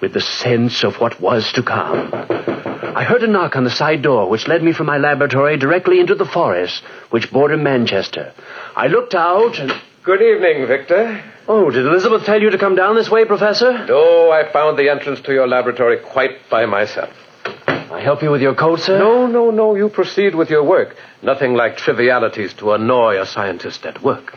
with 0.00 0.14
the 0.14 0.22
sense 0.22 0.84
of 0.84 1.00
what 1.00 1.20
was 1.20 1.52
to 1.52 1.62
come. 1.62 2.08
I 2.14 3.04
heard 3.04 3.22
a 3.22 3.26
knock 3.26 3.56
on 3.56 3.64
the 3.64 3.70
side 3.70 4.00
door, 4.00 4.30
which 4.30 4.48
led 4.48 4.62
me 4.62 4.72
from 4.72 4.86
my 4.86 4.96
laboratory 4.96 5.58
directly 5.58 6.00
into 6.00 6.14
the 6.14 6.24
forest, 6.24 6.82
which 7.10 7.30
bordered 7.30 7.60
Manchester. 7.60 8.32
I 8.74 8.86
looked 8.86 9.14
out 9.14 9.58
and. 9.58 9.70
Good 10.04 10.20
evening, 10.20 10.66
Victor. 10.66 11.22
Oh, 11.46 11.70
did 11.70 11.86
Elizabeth 11.86 12.24
tell 12.24 12.42
you 12.42 12.50
to 12.50 12.58
come 12.58 12.74
down 12.74 12.96
this 12.96 13.08
way, 13.08 13.24
Professor? 13.24 13.86
No, 13.86 14.32
I 14.32 14.50
found 14.52 14.76
the 14.76 14.88
entrance 14.88 15.20
to 15.20 15.32
your 15.32 15.46
laboratory 15.46 15.98
quite 15.98 16.50
by 16.50 16.66
myself. 16.66 17.10
I 17.46 18.00
help 18.00 18.20
you 18.20 18.32
with 18.32 18.42
your 18.42 18.56
coat, 18.56 18.80
sir? 18.80 18.98
No, 18.98 19.28
no, 19.28 19.52
no. 19.52 19.76
You 19.76 19.88
proceed 19.88 20.34
with 20.34 20.50
your 20.50 20.64
work. 20.64 20.96
Nothing 21.22 21.54
like 21.54 21.76
trivialities 21.76 22.52
to 22.54 22.72
annoy 22.72 23.20
a 23.20 23.26
scientist 23.26 23.86
at 23.86 24.02
work. 24.02 24.36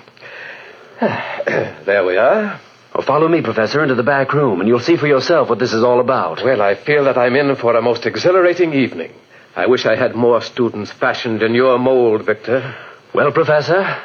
there 1.01 2.05
we 2.05 2.17
are. 2.17 2.61
Well, 2.93 3.03
follow 3.03 3.27
me, 3.27 3.41
Professor, 3.41 3.81
into 3.81 3.95
the 3.95 4.03
back 4.03 4.33
room, 4.33 4.59
and 4.59 4.67
you'll 4.69 4.79
see 4.79 4.97
for 4.97 5.07
yourself 5.07 5.49
what 5.49 5.57
this 5.57 5.73
is 5.73 5.83
all 5.83 5.99
about. 5.99 6.43
Well, 6.43 6.61
I 6.61 6.75
feel 6.75 7.05
that 7.05 7.17
I'm 7.17 7.35
in 7.35 7.55
for 7.55 7.75
a 7.75 7.81
most 7.81 8.05
exhilarating 8.05 8.73
evening. 8.73 9.13
I 9.55 9.65
wish 9.65 9.87
I 9.87 9.95
had 9.95 10.13
more 10.13 10.41
students 10.41 10.91
fashioned 10.91 11.41
in 11.41 11.55
your 11.55 11.79
mold, 11.79 12.23
Victor. 12.23 12.75
Well, 13.15 13.31
Professor, 13.31 13.99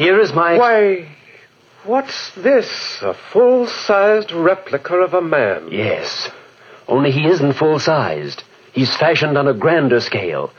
here 0.00 0.18
is 0.18 0.32
my. 0.32 0.56
Why, 0.56 1.08
what's 1.84 2.30
this? 2.34 2.66
A 3.02 3.12
full 3.12 3.66
sized 3.66 4.32
replica 4.32 4.94
of 4.94 5.12
a 5.12 5.20
man. 5.20 5.68
Yes. 5.70 6.30
Only 6.88 7.10
he 7.10 7.26
isn't 7.26 7.52
full 7.52 7.78
sized. 7.78 8.42
He's 8.72 8.96
fashioned 8.96 9.36
on 9.36 9.46
a 9.46 9.52
grander 9.52 10.00
scale. 10.00 10.54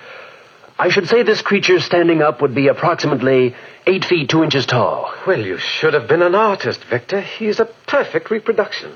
I 0.78 0.90
should 0.90 1.08
say 1.08 1.24
this 1.24 1.42
creature 1.42 1.80
standing 1.80 2.22
up 2.22 2.40
would 2.42 2.54
be 2.54 2.68
approximately 2.68 3.56
eight 3.88 4.06
feet 4.06 4.30
two 4.30 4.44
inches 4.44 4.68
tall. 4.68 5.12
Well, 5.26 5.44
you 5.44 5.58
should 5.58 5.96
have 5.96 6.08
been 6.08 6.22
an 6.22 6.36
artist, 6.36 6.84
Victor. 6.84 7.22
He's 7.22 7.60
a 7.60 7.66
perfect 7.88 8.30
reproduction. 8.30 8.92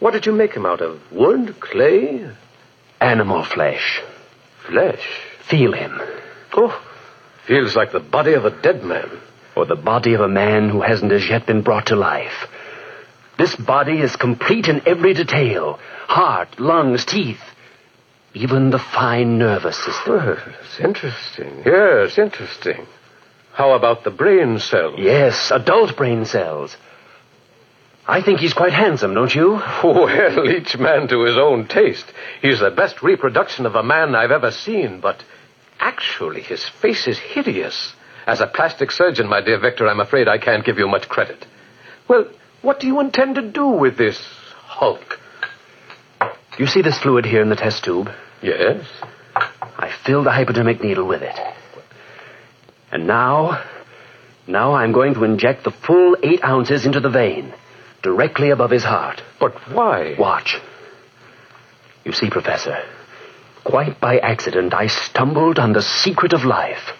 What 0.00 0.12
did 0.12 0.24
you 0.24 0.32
make 0.32 0.54
him 0.54 0.64
out 0.64 0.80
of? 0.80 1.00
Wood? 1.12 1.60
Clay? 1.60 2.30
Animal 2.98 3.44
flesh. 3.44 4.00
Flesh? 4.66 5.06
Feel 5.42 5.72
him. 5.72 6.00
Oh, 6.54 6.82
feels 7.46 7.76
like 7.76 7.92
the 7.92 8.00
body 8.00 8.32
of 8.32 8.46
a 8.46 8.62
dead 8.62 8.84
man. 8.84 9.10
Or 9.54 9.66
the 9.66 9.76
body 9.76 10.14
of 10.14 10.20
a 10.20 10.28
man 10.28 10.68
who 10.70 10.80
hasn't 10.80 11.12
as 11.12 11.28
yet 11.28 11.46
been 11.46 11.62
brought 11.62 11.86
to 11.86 11.96
life. 11.96 12.48
This 13.38 13.54
body 13.56 14.00
is 14.00 14.16
complete 14.16 14.68
in 14.68 14.86
every 14.86 15.14
detail 15.14 15.78
heart, 16.08 16.60
lungs, 16.60 17.04
teeth, 17.06 17.40
even 18.34 18.70
the 18.70 18.78
fine 18.78 19.38
nervous 19.38 19.76
system. 19.76 20.14
Well, 20.14 20.38
it's 20.62 20.80
interesting. 20.80 21.62
Yes, 21.64 22.18
interesting. 22.18 22.86
How 23.52 23.72
about 23.72 24.04
the 24.04 24.10
brain 24.10 24.58
cells? 24.58 24.94
Yes, 24.98 25.50
adult 25.50 25.96
brain 25.96 26.24
cells. 26.24 26.76
I 28.06 28.20
think 28.20 28.40
he's 28.40 28.54
quite 28.54 28.72
handsome, 28.72 29.14
don't 29.14 29.34
you? 29.34 29.60
Well, 29.84 30.50
each 30.50 30.76
man 30.78 31.08
to 31.08 31.22
his 31.24 31.36
own 31.36 31.68
taste. 31.68 32.06
He's 32.40 32.60
the 32.60 32.70
best 32.70 33.02
reproduction 33.02 33.66
of 33.66 33.74
a 33.74 33.82
man 33.82 34.14
I've 34.14 34.30
ever 34.30 34.50
seen, 34.50 35.00
but 35.00 35.22
actually 35.78 36.42
his 36.42 36.64
face 36.68 37.06
is 37.06 37.18
hideous. 37.18 37.94
As 38.26 38.40
a 38.40 38.46
plastic 38.46 38.90
surgeon, 38.90 39.28
my 39.28 39.40
dear 39.40 39.58
Victor, 39.58 39.88
I'm 39.88 40.00
afraid 40.00 40.28
I 40.28 40.38
can't 40.38 40.64
give 40.64 40.78
you 40.78 40.88
much 40.88 41.08
credit. 41.08 41.46
Well, 42.08 42.26
what 42.62 42.78
do 42.78 42.86
you 42.86 43.00
intend 43.00 43.34
to 43.34 43.42
do 43.42 43.66
with 43.66 43.96
this 43.96 44.18
Hulk? 44.66 45.18
You 46.58 46.66
see 46.66 46.82
this 46.82 46.98
fluid 46.98 47.24
here 47.24 47.42
in 47.42 47.48
the 47.48 47.56
test 47.56 47.84
tube? 47.84 48.10
Yes. 48.42 48.86
I 49.34 49.90
filled 50.04 50.26
the 50.26 50.32
hypodermic 50.32 50.82
needle 50.82 51.06
with 51.06 51.22
it. 51.22 51.36
And 52.92 53.06
now, 53.06 53.64
now 54.46 54.74
I'm 54.74 54.92
going 54.92 55.14
to 55.14 55.24
inject 55.24 55.64
the 55.64 55.70
full 55.70 56.16
eight 56.22 56.44
ounces 56.44 56.86
into 56.86 57.00
the 57.00 57.08
vein, 57.08 57.54
directly 58.02 58.50
above 58.50 58.70
his 58.70 58.84
heart. 58.84 59.22
But 59.40 59.54
why? 59.72 60.14
Watch. 60.18 60.58
You 62.04 62.12
see, 62.12 62.30
Professor, 62.30 62.84
quite 63.64 64.00
by 64.00 64.18
accident, 64.18 64.74
I 64.74 64.88
stumbled 64.88 65.58
on 65.58 65.72
the 65.72 65.82
secret 65.82 66.32
of 66.32 66.44
life. 66.44 66.92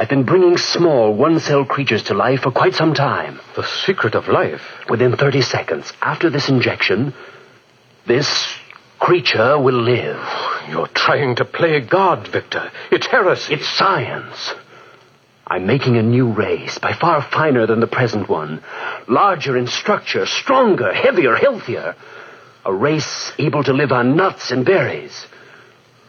I've 0.00 0.08
been 0.08 0.24
bringing 0.24 0.56
small 0.56 1.12
one-cell 1.12 1.66
creatures 1.66 2.04
to 2.04 2.14
life 2.14 2.40
for 2.40 2.50
quite 2.50 2.72
some 2.72 2.94
time. 2.94 3.38
The 3.54 3.64
secret 3.84 4.14
of 4.14 4.28
life? 4.28 4.62
Within 4.88 5.14
30 5.14 5.42
seconds, 5.42 5.92
after 6.00 6.30
this 6.30 6.48
injection, 6.48 7.12
this 8.06 8.26
creature 8.98 9.58
will 9.58 9.78
live. 9.78 10.18
You're 10.70 10.86
trying 10.86 11.36
to 11.36 11.44
play 11.44 11.80
God, 11.80 12.26
Victor. 12.28 12.72
It's 12.90 13.08
heresy. 13.08 13.52
It's 13.52 13.68
science. 13.68 14.54
I'm 15.46 15.66
making 15.66 15.98
a 15.98 16.02
new 16.02 16.32
race, 16.32 16.78
by 16.78 16.94
far 16.94 17.20
finer 17.20 17.66
than 17.66 17.80
the 17.80 17.86
present 17.86 18.26
one. 18.26 18.62
Larger 19.06 19.58
in 19.58 19.66
structure, 19.66 20.24
stronger, 20.24 20.94
heavier, 20.94 21.34
healthier. 21.34 21.94
A 22.64 22.72
race 22.72 23.32
able 23.36 23.64
to 23.64 23.74
live 23.74 23.92
on 23.92 24.16
nuts 24.16 24.50
and 24.50 24.64
berries. 24.64 25.26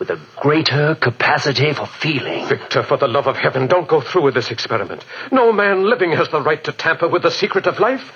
With 0.01 0.09
a 0.09 0.19
greater 0.35 0.95
capacity 0.95 1.71
for 1.73 1.85
feeling. 1.85 2.47
Victor, 2.47 2.81
for 2.81 2.97
the 2.97 3.07
love 3.07 3.27
of 3.27 3.37
heaven, 3.37 3.67
don't 3.67 3.87
go 3.87 4.01
through 4.01 4.23
with 4.23 4.33
this 4.33 4.49
experiment. 4.49 5.05
No 5.31 5.53
man 5.53 5.87
living 5.87 6.11
has 6.13 6.27
the 6.29 6.41
right 6.41 6.63
to 6.63 6.71
tamper 6.71 7.07
with 7.07 7.21
the 7.21 7.29
secret 7.29 7.67
of 7.67 7.79
life. 7.79 8.11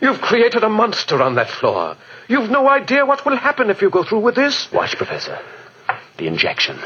You've 0.00 0.20
created 0.20 0.64
a 0.64 0.68
monster 0.68 1.22
on 1.22 1.36
that 1.36 1.48
floor. 1.48 1.96
You've 2.26 2.50
no 2.50 2.68
idea 2.68 3.06
what 3.06 3.24
will 3.24 3.36
happen 3.36 3.70
if 3.70 3.80
you 3.82 3.88
go 3.88 4.02
through 4.02 4.18
with 4.18 4.34
this. 4.34 4.66
Watch, 4.72 4.96
Professor. 4.96 5.38
The 6.16 6.26
injection. 6.26 6.76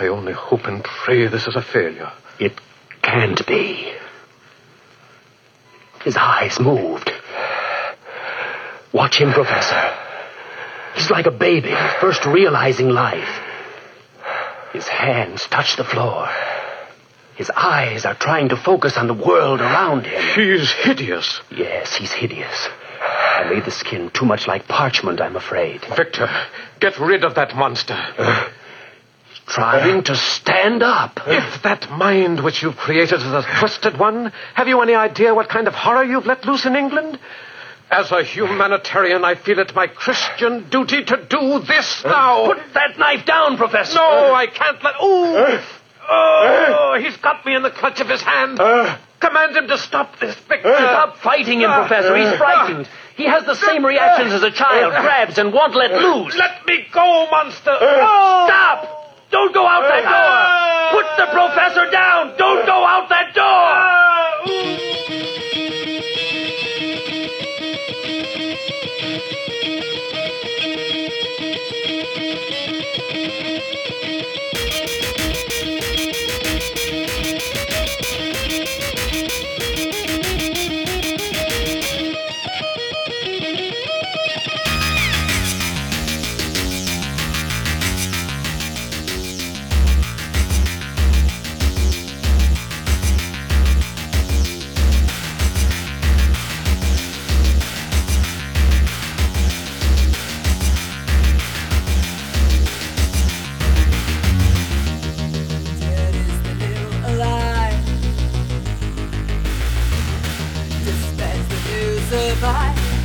I 0.00 0.08
only 0.08 0.32
hope 0.32 0.64
and 0.64 0.82
pray 0.82 1.28
this 1.28 1.46
is 1.46 1.54
a 1.54 1.62
failure. 1.62 2.10
It 2.40 2.60
can't 3.02 3.46
be. 3.46 3.92
His 6.02 6.16
eyes 6.16 6.58
moved. 6.58 7.12
Watch 8.92 9.20
him, 9.20 9.32
Professor. 9.32 9.96
He's 10.96 11.12
like 11.12 11.26
a 11.26 11.30
baby, 11.30 11.72
first 12.00 12.26
realizing 12.26 12.88
life. 12.88 13.46
His 14.72 14.86
hands 14.86 15.46
touch 15.46 15.76
the 15.76 15.84
floor. 15.84 16.28
His 17.36 17.50
eyes 17.50 18.04
are 18.04 18.14
trying 18.14 18.50
to 18.50 18.56
focus 18.56 18.96
on 18.96 19.06
the 19.06 19.14
world 19.14 19.60
around 19.60 20.06
him. 20.06 20.22
He's 20.34 20.70
hideous. 20.70 21.40
Yes, 21.50 21.96
he's 21.96 22.12
hideous. 22.12 22.68
I 23.00 23.48
made 23.50 23.64
the 23.64 23.70
skin 23.70 24.10
too 24.10 24.26
much 24.26 24.46
like 24.46 24.68
parchment, 24.68 25.20
I'm 25.20 25.36
afraid. 25.36 25.82
Victor, 25.96 26.28
get 26.80 26.98
rid 26.98 27.24
of 27.24 27.36
that 27.36 27.56
monster. 27.56 27.98
Uh, 28.18 28.48
trying 29.46 30.02
to 30.04 30.14
stand 30.14 30.82
up. 30.82 31.18
If 31.26 31.62
that 31.62 31.90
mind 31.90 32.44
which 32.44 32.62
you've 32.62 32.76
created 32.76 33.20
is 33.20 33.24
a 33.24 33.44
twisted 33.58 33.98
one, 33.98 34.32
have 34.54 34.68
you 34.68 34.80
any 34.82 34.94
idea 34.94 35.34
what 35.34 35.48
kind 35.48 35.66
of 35.66 35.74
horror 35.74 36.04
you've 36.04 36.26
let 36.26 36.44
loose 36.44 36.66
in 36.66 36.76
England? 36.76 37.18
As 37.90 38.12
a 38.12 38.22
humanitarian, 38.22 39.24
I 39.24 39.34
feel 39.34 39.58
it 39.58 39.74
my 39.74 39.88
Christian 39.88 40.68
duty 40.70 41.02
to 41.04 41.26
do 41.28 41.58
this 41.58 42.04
now. 42.04 42.46
Put 42.46 42.74
that 42.74 42.96
knife 42.98 43.26
down, 43.26 43.56
Professor. 43.56 43.96
No, 43.96 44.32
I 44.32 44.46
can't 44.46 44.82
let. 44.84 44.94
Ooh! 45.02 45.36
Eh? 45.36 45.62
Oh, 46.08 46.94
eh? 46.96 47.02
he's 47.02 47.16
got 47.16 47.44
me 47.44 47.54
in 47.56 47.62
the 47.62 47.70
clutch 47.70 48.00
of 48.00 48.08
his 48.08 48.22
hand. 48.22 48.60
Eh? 48.60 48.96
Command 49.18 49.56
him 49.56 49.66
to 49.66 49.76
stop 49.76 50.20
this, 50.20 50.36
Victor. 50.36 50.72
Stop 50.72 51.18
fighting 51.18 51.60
him, 51.60 51.70
ah. 51.70 51.80
Professor. 51.80 52.16
He's 52.16 52.38
frightened. 52.38 52.88
He 53.16 53.24
has 53.24 53.44
the 53.44 53.56
same 53.56 53.84
reactions 53.84 54.32
as 54.32 54.44
a 54.44 54.52
child. 54.52 54.92
Grabs 54.92 55.36
and 55.38 55.52
won't 55.52 55.74
let 55.74 55.90
loose. 55.90 56.36
Let 56.36 56.64
me 56.66 56.86
go, 56.92 57.28
monster. 57.30 57.76
Oh. 57.78 58.46
Stop! 58.46 59.30
Don't 59.30 59.52
go 59.52 59.66
out 59.66 59.82
that 59.82 60.04
door! 60.06 61.02
Put 61.02 61.16
the 61.18 61.26
professor 61.32 61.90
down! 61.90 62.36
Don't 62.38 62.64
go 62.66 62.86
out 62.86 63.08
that 63.08 63.34
door! 63.34 63.44
Ah. 63.44 65.26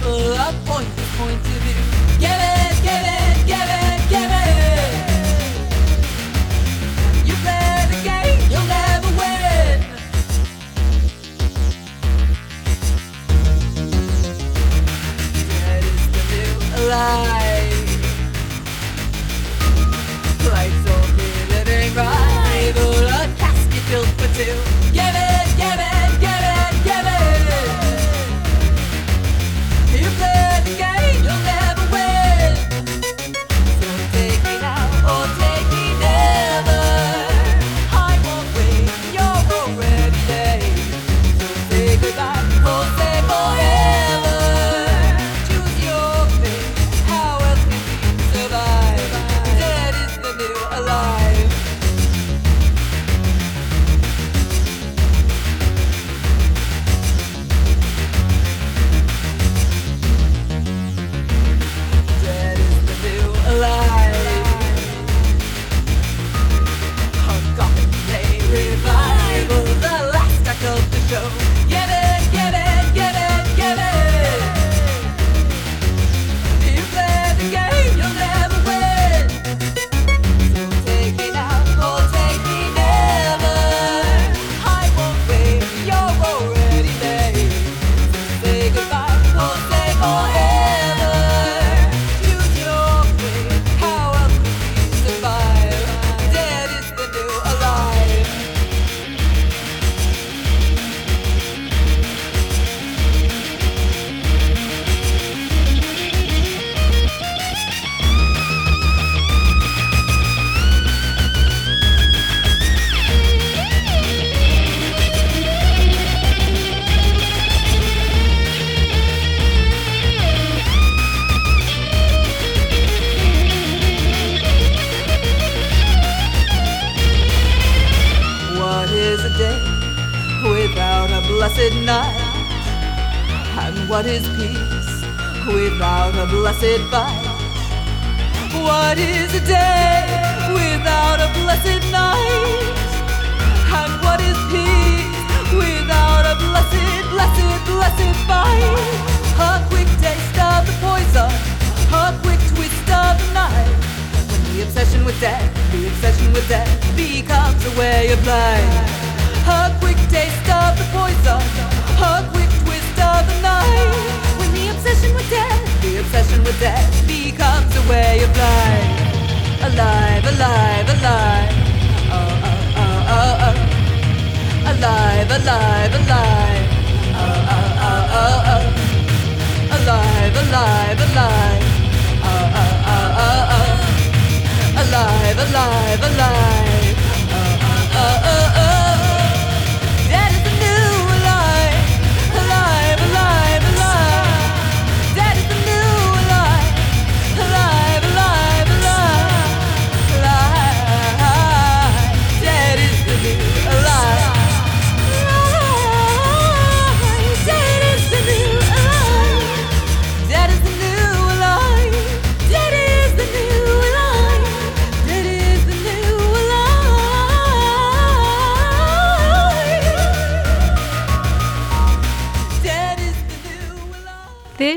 up, 0.08 0.54
point, 0.66 0.88
point 1.18 1.55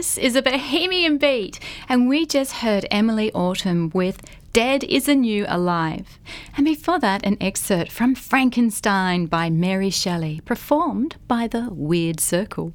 This 0.08 0.16
is 0.16 0.36
a 0.36 0.42
Bohemian 0.42 1.18
Beat, 1.18 1.60
and 1.86 2.08
we 2.08 2.24
just 2.24 2.62
heard 2.64 2.86
Emilie 2.90 3.30
Autumn 3.34 3.90
with 3.92 4.22
Dead 4.54 4.82
is 4.84 5.06
a 5.06 5.14
New 5.14 5.44
Alive. 5.46 6.18
And 6.56 6.64
before 6.64 6.98
that, 7.00 7.26
an 7.26 7.36
excerpt 7.42 7.92
from 7.92 8.14
Frankenstein 8.14 9.26
by 9.26 9.50
Mary 9.50 9.90
Shelley, 9.90 10.40
performed 10.46 11.16
by 11.28 11.46
the 11.46 11.68
Weird 11.70 12.20
Circle. 12.20 12.72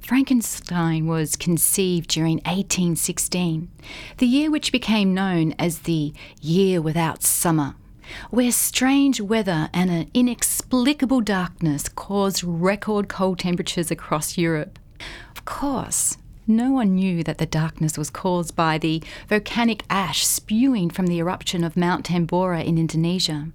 Frankenstein 0.00 1.06
was 1.06 1.36
conceived 1.36 2.10
during 2.10 2.38
1816, 2.38 3.68
the 4.18 4.26
year 4.26 4.50
which 4.50 4.72
became 4.72 5.14
known 5.14 5.54
as 5.60 5.82
the 5.82 6.12
Year 6.40 6.82
Without 6.82 7.22
Summer, 7.22 7.76
where 8.30 8.50
strange 8.50 9.20
weather 9.20 9.70
and 9.72 9.88
an 9.88 10.10
inexplicable 10.14 11.20
darkness 11.20 11.88
caused 11.88 12.42
record 12.42 13.08
cold 13.08 13.38
temperatures 13.38 13.92
across 13.92 14.36
Europe. 14.36 14.80
Of 15.30 15.44
course, 15.44 16.18
no 16.46 16.70
one 16.70 16.94
knew 16.94 17.22
that 17.24 17.38
the 17.38 17.46
darkness 17.46 17.98
was 17.98 18.10
caused 18.10 18.54
by 18.56 18.78
the 18.78 19.02
volcanic 19.28 19.84
ash 19.90 20.26
spewing 20.26 20.90
from 20.90 21.06
the 21.06 21.18
eruption 21.18 21.64
of 21.64 21.76
Mount 21.76 22.06
Tambora 22.06 22.64
in 22.64 22.78
Indonesia. 22.78 23.48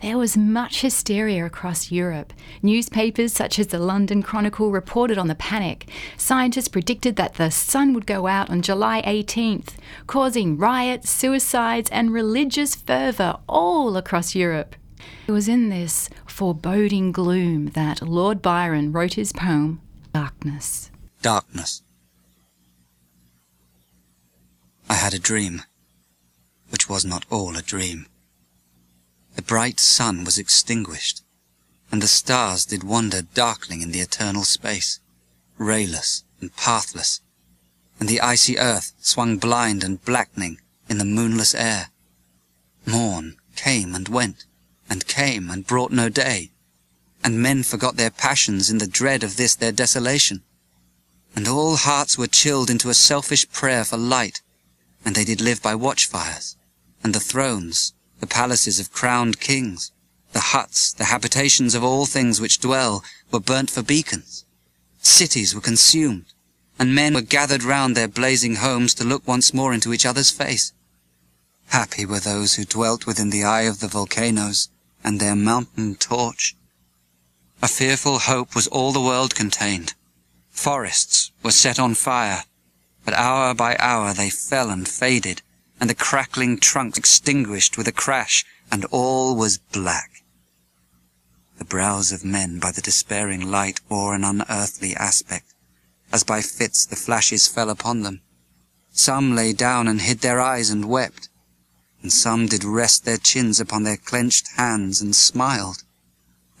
There 0.00 0.16
was 0.16 0.36
much 0.36 0.80
hysteria 0.80 1.44
across 1.44 1.90
Europe. 1.90 2.32
Newspapers 2.62 3.32
such 3.32 3.58
as 3.58 3.68
the 3.68 3.78
London 3.78 4.22
Chronicle 4.22 4.70
reported 4.70 5.18
on 5.18 5.28
the 5.28 5.34
panic. 5.34 5.88
Scientists 6.16 6.68
predicted 6.68 7.16
that 7.16 7.34
the 7.34 7.50
sun 7.50 7.92
would 7.92 8.06
go 8.06 8.26
out 8.26 8.50
on 8.50 8.62
July 8.62 9.02
18th, 9.02 9.74
causing 10.06 10.56
riots, 10.56 11.10
suicides, 11.10 11.90
and 11.90 12.12
religious 12.12 12.74
fervour 12.74 13.38
all 13.48 13.96
across 13.96 14.34
Europe. 14.34 14.76
It 15.26 15.32
was 15.32 15.48
in 15.48 15.68
this 15.68 16.08
foreboding 16.26 17.12
gloom 17.12 17.66
that 17.68 18.02
Lord 18.02 18.42
Byron 18.42 18.92
wrote 18.92 19.14
his 19.14 19.32
poem, 19.32 19.80
Darkness. 20.12 20.90
Darkness. 21.22 21.82
I 24.90 24.94
had 24.94 25.14
a 25.14 25.20
dream, 25.20 25.62
which 26.70 26.88
was 26.88 27.04
not 27.04 27.24
all 27.30 27.56
a 27.56 27.62
dream. 27.62 28.06
The 29.36 29.42
bright 29.42 29.78
sun 29.78 30.24
was 30.24 30.36
extinguished, 30.36 31.22
and 31.92 32.02
the 32.02 32.08
stars 32.08 32.64
did 32.64 32.82
wander 32.82 33.22
darkling 33.22 33.82
in 33.82 33.92
the 33.92 34.00
eternal 34.00 34.42
space, 34.42 34.98
rayless 35.58 36.24
and 36.40 36.56
pathless, 36.56 37.20
and 38.00 38.08
the 38.08 38.20
icy 38.20 38.58
earth 38.58 38.92
swung 39.00 39.38
blind 39.38 39.84
and 39.84 40.04
blackening 40.04 40.60
in 40.88 40.98
the 40.98 41.04
moonless 41.04 41.54
air. 41.54 41.90
Morn 42.84 43.36
came 43.54 43.94
and 43.94 44.08
went, 44.08 44.44
and 44.88 45.06
came 45.06 45.50
and 45.50 45.68
brought 45.68 45.92
no 45.92 46.08
day, 46.08 46.50
and 47.22 47.40
men 47.40 47.62
forgot 47.62 47.94
their 47.94 48.10
passions 48.10 48.68
in 48.68 48.78
the 48.78 48.88
dread 48.88 49.22
of 49.22 49.36
this 49.36 49.54
their 49.54 49.70
desolation. 49.70 50.42
And 51.36 51.46
all 51.46 51.76
hearts 51.76 52.18
were 52.18 52.26
chilled 52.26 52.68
into 52.68 52.90
a 52.90 52.94
selfish 52.94 53.48
prayer 53.52 53.84
for 53.84 53.96
light, 53.96 54.42
and 55.04 55.14
they 55.14 55.24
did 55.24 55.40
live 55.40 55.62
by 55.62 55.74
watchfires, 55.74 56.56
and 57.02 57.14
the 57.14 57.20
thrones, 57.20 57.94
the 58.20 58.26
palaces 58.26 58.78
of 58.78 58.92
crowned 58.92 59.40
kings, 59.40 59.92
the 60.32 60.40
huts, 60.40 60.92
the 60.92 61.04
habitations 61.04 61.74
of 61.74 61.82
all 61.82 62.06
things 62.06 62.40
which 62.40 62.60
dwell, 62.60 63.02
were 63.32 63.40
burnt 63.40 63.70
for 63.70 63.82
beacons. 63.82 64.44
Cities 65.02 65.54
were 65.54 65.60
consumed, 65.60 66.26
and 66.78 66.94
men 66.94 67.14
were 67.14 67.22
gathered 67.22 67.62
round 67.62 67.96
their 67.96 68.08
blazing 68.08 68.56
homes 68.56 68.94
to 68.94 69.04
look 69.04 69.26
once 69.26 69.54
more 69.54 69.72
into 69.72 69.92
each 69.92 70.06
other's 70.06 70.30
face. 70.30 70.72
Happy 71.68 72.04
were 72.04 72.20
those 72.20 72.54
who 72.54 72.64
dwelt 72.64 73.06
within 73.06 73.30
the 73.30 73.44
eye 73.44 73.62
of 73.62 73.80
the 73.80 73.88
volcanoes 73.88 74.68
and 75.04 75.18
their 75.18 75.36
mountain 75.36 75.94
torch. 75.94 76.56
A 77.62 77.68
fearful 77.68 78.18
hope 78.18 78.54
was 78.54 78.66
all 78.66 78.92
the 78.92 79.00
world 79.00 79.34
contained. 79.34 79.94
Forests 80.50 81.30
were 81.42 81.50
set 81.50 81.78
on 81.78 81.94
fire, 81.94 82.44
but 83.04 83.14
hour 83.14 83.54
by 83.54 83.76
hour 83.78 84.12
they 84.12 84.30
fell 84.30 84.70
and 84.70 84.88
faded, 84.88 85.42
and 85.80 85.88
the 85.88 85.94
crackling 85.94 86.58
trunks 86.58 86.98
extinguished 86.98 87.78
with 87.78 87.88
a 87.88 87.92
crash, 87.92 88.44
and 88.70 88.84
all 88.86 89.34
was 89.34 89.58
black. 89.58 90.22
The 91.58 91.64
brows 91.64 92.12
of 92.12 92.24
men 92.24 92.58
by 92.58 92.72
the 92.72 92.80
despairing 92.80 93.50
light 93.50 93.80
wore 93.88 94.14
an 94.14 94.24
unearthly 94.24 94.94
aspect, 94.96 95.54
as 96.12 96.24
by 96.24 96.42
fits 96.42 96.84
the 96.84 96.96
flashes 96.96 97.46
fell 97.46 97.70
upon 97.70 98.02
them. 98.02 98.20
Some 98.92 99.34
lay 99.34 99.52
down 99.52 99.86
and 99.86 100.00
hid 100.00 100.20
their 100.20 100.40
eyes 100.40 100.70
and 100.70 100.86
wept, 100.86 101.28
and 102.02 102.12
some 102.12 102.46
did 102.46 102.64
rest 102.64 103.04
their 103.04 103.18
chins 103.18 103.60
upon 103.60 103.82
their 103.82 103.96
clenched 103.96 104.48
hands 104.56 105.00
and 105.00 105.14
smiled, 105.14 105.84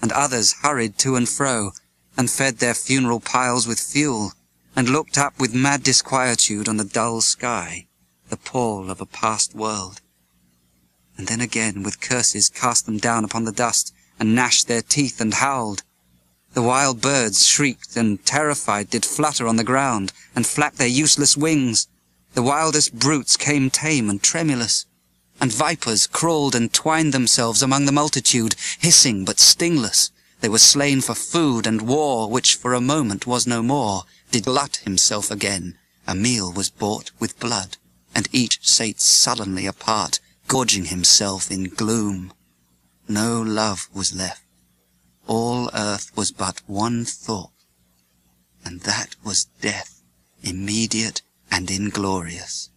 and 0.02 0.12
others 0.12 0.52
hurried 0.62 0.98
to 0.98 1.16
and 1.16 1.28
fro, 1.28 1.72
and 2.16 2.30
fed 2.30 2.58
their 2.58 2.74
funeral 2.74 3.20
piles 3.20 3.66
with 3.66 3.80
fuel, 3.80 4.34
and 4.76 4.88
looked 4.88 5.18
up 5.18 5.38
with 5.38 5.54
mad 5.54 5.82
disquietude 5.82 6.68
on 6.68 6.76
the 6.76 6.84
dull 6.84 7.20
sky, 7.20 7.86
the 8.28 8.36
pall 8.36 8.90
of 8.90 9.00
a 9.00 9.06
past 9.06 9.54
world. 9.54 10.00
And 11.16 11.26
then 11.26 11.40
again 11.40 11.82
with 11.82 12.00
curses 12.00 12.48
cast 12.48 12.86
them 12.86 12.98
down 12.98 13.24
upon 13.24 13.44
the 13.44 13.52
dust, 13.52 13.94
and 14.18 14.34
gnashed 14.34 14.68
their 14.68 14.82
teeth 14.82 15.20
and 15.20 15.34
howled. 15.34 15.82
The 16.52 16.62
wild 16.62 17.00
birds 17.00 17.46
shrieked, 17.46 17.96
and 17.96 18.24
terrified 18.26 18.90
did 18.90 19.04
flutter 19.04 19.46
on 19.46 19.56
the 19.56 19.64
ground, 19.64 20.12
and 20.34 20.46
flap 20.46 20.74
their 20.76 20.88
useless 20.88 21.36
wings. 21.36 21.88
The 22.34 22.42
wildest 22.42 22.94
brutes 22.94 23.36
came 23.36 23.70
tame 23.70 24.10
and 24.10 24.22
tremulous, 24.22 24.86
and 25.40 25.52
vipers 25.52 26.06
crawled 26.06 26.54
and 26.54 26.72
twined 26.72 27.14
themselves 27.14 27.62
among 27.62 27.86
the 27.86 27.92
multitude, 27.92 28.54
hissing 28.78 29.24
but 29.24 29.38
stingless. 29.38 30.10
They 30.40 30.48
were 30.48 30.58
slain 30.58 31.00
for 31.00 31.14
food 31.14 31.66
and 31.66 31.82
war, 31.82 32.28
which 32.30 32.56
for 32.56 32.74
a 32.74 32.80
moment 32.80 33.26
was 33.26 33.46
no 33.46 33.62
more, 33.62 34.04
did 34.30 34.44
glut 34.44 34.76
himself 34.76 35.30
again. 35.30 35.76
A 36.06 36.14
meal 36.14 36.52
was 36.52 36.70
bought 36.70 37.10
with 37.18 37.38
blood, 37.38 37.76
and 38.14 38.28
each 38.32 38.66
sate 38.66 39.00
sullenly 39.00 39.66
apart, 39.66 40.20
gorging 40.48 40.86
himself 40.86 41.50
in 41.50 41.64
gloom. 41.64 42.32
No 43.08 43.40
love 43.40 43.88
was 43.92 44.14
left. 44.14 44.42
All 45.26 45.70
earth 45.74 46.10
was 46.16 46.32
but 46.32 46.62
one 46.66 47.04
thought, 47.04 47.52
and 48.64 48.80
that 48.80 49.14
was 49.24 49.46
death, 49.60 50.02
immediate 50.42 51.22
and 51.50 51.70
inglorious. 51.70 52.70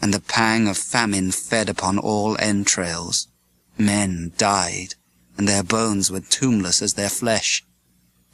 And 0.00 0.12
the 0.12 0.20
pang 0.20 0.68
of 0.68 0.76
famine 0.76 1.32
fed 1.32 1.68
upon 1.68 1.98
all 1.98 2.36
entrails. 2.38 3.28
Men 3.78 4.32
died, 4.36 4.94
and 5.36 5.48
their 5.48 5.62
bones 5.62 6.10
were 6.10 6.20
tombless 6.20 6.82
as 6.82 6.94
their 6.94 7.08
flesh. 7.08 7.64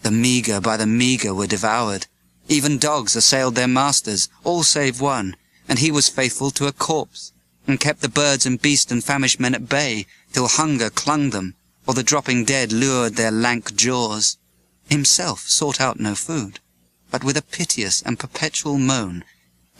The 0.02 0.10
meagre 0.10 0.60
by 0.60 0.76
the 0.76 0.86
meagre 0.86 1.34
were 1.34 1.46
devoured, 1.46 2.06
Even 2.48 2.78
dogs 2.78 3.16
assailed 3.16 3.54
their 3.54 3.68
masters, 3.68 4.28
all 4.44 4.62
save 4.62 5.00
one, 5.00 5.36
and 5.68 5.78
he 5.78 5.90
was 5.90 6.08
faithful 6.08 6.50
to 6.50 6.66
a 6.66 6.72
corpse, 6.72 7.32
and 7.66 7.80
kept 7.80 8.00
the 8.00 8.08
birds 8.08 8.44
and 8.44 8.60
beasts 8.60 8.90
and 8.90 9.04
famished 9.04 9.40
men 9.40 9.54
at 9.54 9.68
bay, 9.68 10.06
till 10.32 10.48
hunger 10.48 10.90
clung 10.90 11.30
them, 11.30 11.54
or 11.86 11.94
the 11.94 12.02
dropping 12.02 12.44
dead 12.44 12.72
lured 12.72 13.16
their 13.16 13.30
lank 13.30 13.74
jaws. 13.74 14.36
Himself 14.88 15.48
sought 15.48 15.80
out 15.80 16.00
no 16.00 16.14
food, 16.14 16.60
but 17.10 17.24
with 17.24 17.36
a 17.36 17.42
piteous 17.42 18.02
and 18.02 18.18
perpetual 18.18 18.78
moan, 18.78 19.24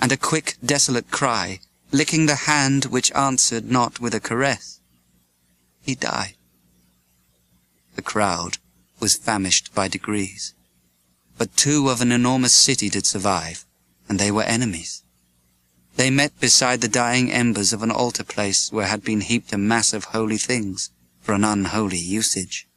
and 0.01 0.13
a 0.13 0.17
quick 0.17 0.57
desolate 0.65 1.11
cry, 1.11 1.61
licking 1.91 2.27
the 2.27 2.47
hand 2.47 2.87
which 2.87 3.13
answered 3.13 3.71
not 3.71 4.01
with 4.01 4.15
a 4.15 4.21
caress, 4.21 4.81
he 5.83 5.95
died. 5.95 6.35
The 7.97 8.03
crowd 8.03 8.59
was 9.01 9.17
famished 9.17 9.75
by 9.75 9.89
degrees. 9.89 10.55
But 11.43 11.57
two 11.57 11.89
of 11.89 12.01
an 12.01 12.13
enormous 12.13 12.55
city 12.55 12.89
did 12.89 13.05
survive, 13.05 13.67
and 14.09 14.21
they 14.21 14.31
were 14.31 14.45
enemies. 14.45 15.03
They 15.97 16.09
met 16.09 16.39
beside 16.39 16.81
the 16.81 16.97
dying 17.03 17.33
embers 17.33 17.73
of 17.73 17.83
an 17.83 17.91
altar 17.91 18.23
place 18.23 18.71
where 18.71 18.87
had 18.87 19.03
been 19.03 19.23
heaped 19.23 19.53
a 19.53 19.59
mass 19.59 19.93
of 19.93 20.05
holy 20.05 20.39
things 20.39 20.91
for 21.21 21.35
an 21.35 21.43
unholy 21.43 21.99
usage. 21.99 22.69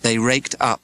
They 0.00 0.16
raked 0.16 0.54
up, 0.58 0.80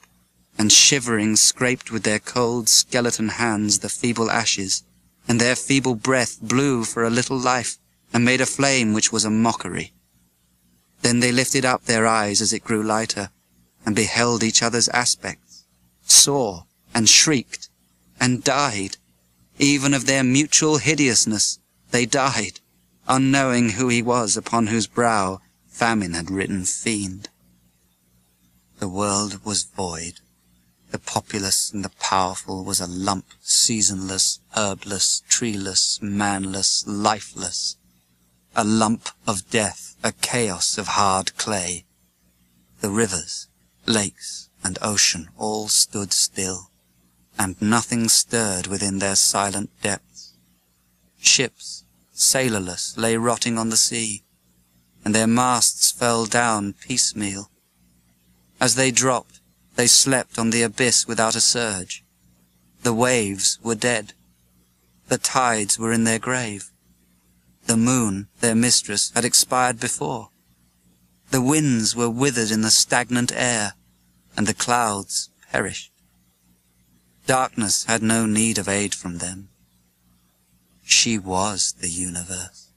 and 0.55 0.71
shivering 0.71 1.35
scraped 1.35 1.89
with 1.89 2.03
their 2.03 2.19
cold 2.19 2.69
skeleton 2.69 3.29
hands 3.29 3.79
the 3.79 3.89
feeble 3.89 4.29
ashes, 4.29 4.83
and 5.27 5.41
their 5.41 5.55
feeble 5.55 5.95
breath 5.95 6.39
blew 6.43 6.83
for 6.83 7.03
a 7.03 7.09
little 7.09 7.39
life, 7.39 7.79
and 8.13 8.23
made 8.23 8.39
a 8.39 8.45
flame 8.45 8.93
which 8.93 9.11
was 9.11 9.25
a 9.25 9.31
mockery. 9.31 9.93
Then 11.01 11.21
they 11.21 11.31
lifted 11.31 11.65
up 11.65 11.85
their 11.85 12.05
eyes 12.05 12.39
as 12.39 12.53
it 12.53 12.63
grew 12.63 12.83
lighter, 12.83 13.31
and 13.83 13.95
beheld 13.95 14.43
each 14.43 14.61
other's 14.61 14.89
aspects, 14.89 15.63
saw 16.05 16.66
and 16.93 17.07
shrieked, 17.07 17.69
and 18.19 18.43
died. 18.43 18.97
Even 19.59 19.93
of 19.93 20.05
their 20.05 20.23
mutual 20.23 20.77
hideousness 20.77 21.59
they 21.91 22.05
died, 22.05 22.59
unknowing 23.07 23.71
who 23.71 23.87
he 23.87 24.01
was 24.01 24.35
upon 24.35 24.67
whose 24.67 24.87
brow 24.87 25.41
famine 25.67 26.13
had 26.13 26.29
written 26.31 26.65
fiend. 26.65 27.29
The 28.79 28.87
world 28.87 29.45
was 29.45 29.63
void. 29.63 30.19
The 30.91 30.99
populous 30.99 31.71
and 31.71 31.83
the 31.83 31.89
powerful 31.99 32.63
was 32.63 32.79
a 32.79 32.87
lump, 32.87 33.25
seasonless, 33.41 34.39
herbless, 34.55 35.21
treeless, 35.27 35.99
manless, 36.01 36.83
lifeless. 36.87 37.75
A 38.55 38.63
lump 38.63 39.09
of 39.25 39.49
death, 39.49 39.95
a 40.03 40.11
chaos 40.11 40.77
of 40.77 40.87
hard 40.87 41.37
clay. 41.37 41.85
The 42.81 42.89
rivers, 42.89 43.47
lakes, 43.85 44.49
and 44.63 44.77
ocean 44.81 45.29
all 45.37 45.67
stood 45.67 46.13
still, 46.13 46.71
and 47.37 47.61
nothing 47.61 48.09
stirred 48.09 48.67
within 48.67 48.99
their 48.99 49.15
silent 49.15 49.69
depths. 49.81 50.33
Ships, 51.19 51.83
sailorless, 52.13 52.97
lay 52.97 53.17
rotting 53.17 53.57
on 53.57 53.69
the 53.69 53.77
sea, 53.77 54.23
and 55.05 55.13
their 55.13 55.27
masts 55.27 55.91
fell 55.91 56.25
down 56.25 56.73
piecemeal. 56.73 57.49
As 58.59 58.75
they 58.75 58.91
dropped, 58.91 59.39
they 59.75 59.87
slept 59.87 60.39
on 60.39 60.49
the 60.49 60.63
abyss 60.63 61.07
without 61.07 61.35
a 61.35 61.41
surge. 61.41 62.03
The 62.83 62.93
waves 62.93 63.59
were 63.61 63.75
dead. 63.75 64.13
The 65.07 65.17
tides 65.17 65.77
were 65.77 65.93
in 65.93 66.03
their 66.03 66.19
grave. 66.19 66.71
The 67.67 67.77
moon, 67.77 68.27
their 68.39 68.55
mistress, 68.55 69.11
had 69.13 69.25
expired 69.25 69.79
before. 69.79 70.29
The 71.31 71.41
winds 71.41 71.95
were 71.95 72.09
withered 72.09 72.51
in 72.51 72.61
the 72.61 72.71
stagnant 72.71 73.31
air, 73.35 73.73
and 74.35 74.47
the 74.47 74.53
clouds 74.53 75.29
perished. 75.51 75.91
Darkness 77.27 77.83
had 77.83 78.01
no 78.01 78.25
need 78.25 78.57
of 78.57 78.69
aid 78.69 78.95
from 78.95 79.17
them. 79.17 79.49
She 80.81 81.19
was 81.19 81.73
the 81.73 81.89
universe. 81.89 82.69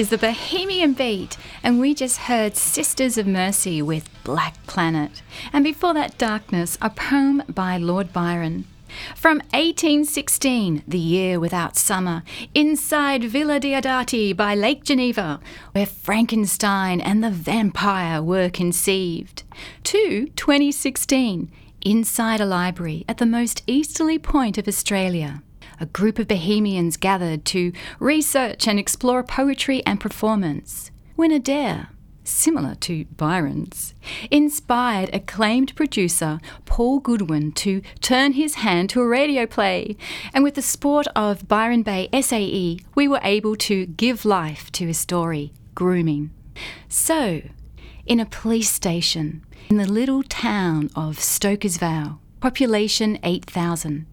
Is 0.00 0.08
the 0.08 0.16
Bohemian 0.16 0.94
Beat, 0.94 1.36
and 1.62 1.78
we 1.78 1.92
just 1.92 2.20
heard 2.20 2.56
Sisters 2.56 3.18
of 3.18 3.26
Mercy 3.26 3.82
with 3.82 4.08
Black 4.24 4.56
Planet. 4.66 5.20
And 5.52 5.62
before 5.62 5.92
that, 5.92 6.16
Darkness, 6.16 6.78
a 6.80 6.88
poem 6.88 7.42
by 7.50 7.76
Lord 7.76 8.10
Byron. 8.10 8.64
From 9.14 9.40
1816, 9.52 10.84
the 10.88 10.98
year 10.98 11.38
without 11.38 11.76
summer, 11.76 12.22
inside 12.54 13.24
Villa 13.24 13.60
Diodati 13.60 14.34
by 14.34 14.54
Lake 14.54 14.84
Geneva, 14.84 15.38
where 15.72 15.84
Frankenstein 15.84 17.02
and 17.02 17.22
the 17.22 17.30
vampire 17.30 18.22
were 18.22 18.48
conceived, 18.48 19.42
to 19.84 20.28
2016, 20.28 21.52
inside 21.82 22.40
a 22.40 22.46
library 22.46 23.04
at 23.06 23.18
the 23.18 23.26
most 23.26 23.62
easterly 23.66 24.18
point 24.18 24.56
of 24.56 24.66
Australia. 24.66 25.42
A 25.80 25.86
group 25.86 26.18
of 26.18 26.28
Bohemians 26.28 26.98
gathered 26.98 27.46
to 27.46 27.72
research 27.98 28.68
and 28.68 28.78
explore 28.78 29.22
poetry 29.22 29.82
and 29.86 29.98
performance. 29.98 30.90
When 31.16 31.32
a 31.32 31.38
dare, 31.38 31.88
similar 32.22 32.74
to 32.76 33.06
Byron's, 33.16 33.94
inspired 34.30 35.08
acclaimed 35.14 35.74
producer 35.74 36.38
Paul 36.66 37.00
Goodwin 37.00 37.52
to 37.52 37.80
turn 38.00 38.34
his 38.34 38.56
hand 38.56 38.90
to 38.90 39.00
a 39.00 39.06
radio 39.08 39.46
play. 39.46 39.96
And 40.34 40.44
with 40.44 40.54
the 40.54 40.62
support 40.62 41.06
of 41.16 41.48
Byron 41.48 41.82
Bay 41.82 42.10
SAE, 42.12 42.80
we 42.94 43.08
were 43.08 43.20
able 43.22 43.56
to 43.56 43.86
give 43.86 44.26
life 44.26 44.70
to 44.72 44.86
his 44.86 44.98
story, 44.98 45.54
Grooming. 45.74 46.30
So, 46.88 47.40
in 48.04 48.20
a 48.20 48.26
police 48.26 48.70
station 48.70 49.46
in 49.70 49.78
the 49.78 49.90
little 49.90 50.22
town 50.24 50.90
of 50.94 51.18
Stokers 51.18 51.78
Vale, 51.78 52.20
population 52.40 53.18
8,000. 53.22 54.06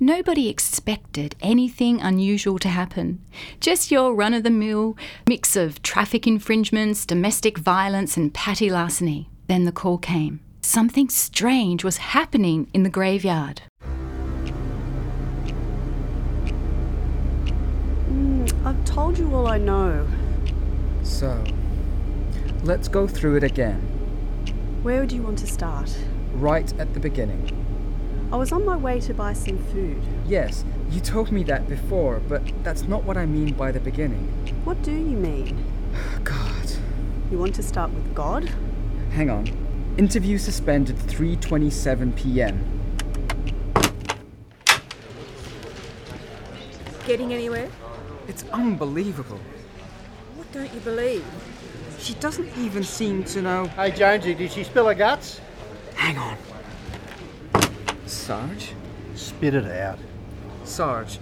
Nobody 0.00 0.48
expected 0.48 1.34
anything 1.40 2.00
unusual 2.00 2.58
to 2.58 2.68
happen. 2.68 3.20
Just 3.60 3.90
your 3.90 4.14
run 4.14 4.34
of 4.34 4.42
the 4.42 4.50
mill 4.50 4.96
mix 5.26 5.56
of 5.56 5.82
traffic 5.82 6.26
infringements, 6.26 7.06
domestic 7.06 7.58
violence, 7.58 8.16
and 8.16 8.32
petty 8.32 8.70
larceny. 8.70 9.28
Then 9.48 9.64
the 9.64 9.72
call 9.72 9.98
came. 9.98 10.40
Something 10.60 11.08
strange 11.08 11.84
was 11.84 11.96
happening 11.96 12.68
in 12.72 12.84
the 12.84 12.90
graveyard. 12.90 13.62
Mm, 18.08 18.66
I've 18.66 18.84
told 18.84 19.18
you 19.18 19.34
all 19.34 19.46
I 19.46 19.58
know. 19.58 20.06
So, 21.02 21.42
let's 22.62 22.88
go 22.88 23.06
through 23.08 23.36
it 23.36 23.44
again. 23.44 23.80
Where 24.82 25.00
would 25.00 25.12
you 25.12 25.22
want 25.22 25.38
to 25.38 25.46
start? 25.46 25.96
Right 26.32 26.72
at 26.78 26.94
the 26.94 27.00
beginning. 27.00 27.61
I 28.32 28.36
was 28.36 28.50
on 28.50 28.64
my 28.64 28.78
way 28.78 28.98
to 29.00 29.12
buy 29.12 29.34
some 29.34 29.58
food. 29.58 30.02
Yes, 30.26 30.64
you 30.90 31.00
told 31.00 31.30
me 31.30 31.42
that 31.44 31.68
before, 31.68 32.20
but 32.20 32.42
that's 32.64 32.84
not 32.84 33.04
what 33.04 33.18
I 33.18 33.26
mean 33.26 33.52
by 33.52 33.70
the 33.72 33.78
beginning. 33.78 34.26
What 34.64 34.80
do 34.82 34.90
you 34.90 35.18
mean? 35.18 35.62
God. 36.24 36.72
You 37.30 37.36
want 37.38 37.54
to 37.56 37.62
start 37.62 37.90
with 37.90 38.14
God? 38.14 38.48
Hang 39.10 39.28
on. 39.28 39.48
Interview 39.98 40.38
suspended 40.38 40.96
3:27 40.96 42.16
p.m. 42.16 42.56
Getting 47.04 47.34
anywhere? 47.34 47.68
It's 48.28 48.44
unbelievable. 48.50 49.40
What 50.36 50.50
don't 50.52 50.72
you 50.72 50.80
believe? 50.80 51.26
She 51.98 52.14
doesn't 52.14 52.48
even 52.56 52.82
seem 52.82 53.24
to 53.24 53.42
know. 53.42 53.66
Hey 53.66 53.90
Jonesy, 53.90 54.32
did 54.32 54.50
she 54.50 54.64
spill 54.64 54.88
her 54.88 54.94
guts? 54.94 55.38
Hang 55.94 56.16
on. 56.16 56.38
Sarge? 58.22 58.72
Spit 59.16 59.52
it 59.52 59.66
out. 59.66 59.98
Sarge, 60.62 61.18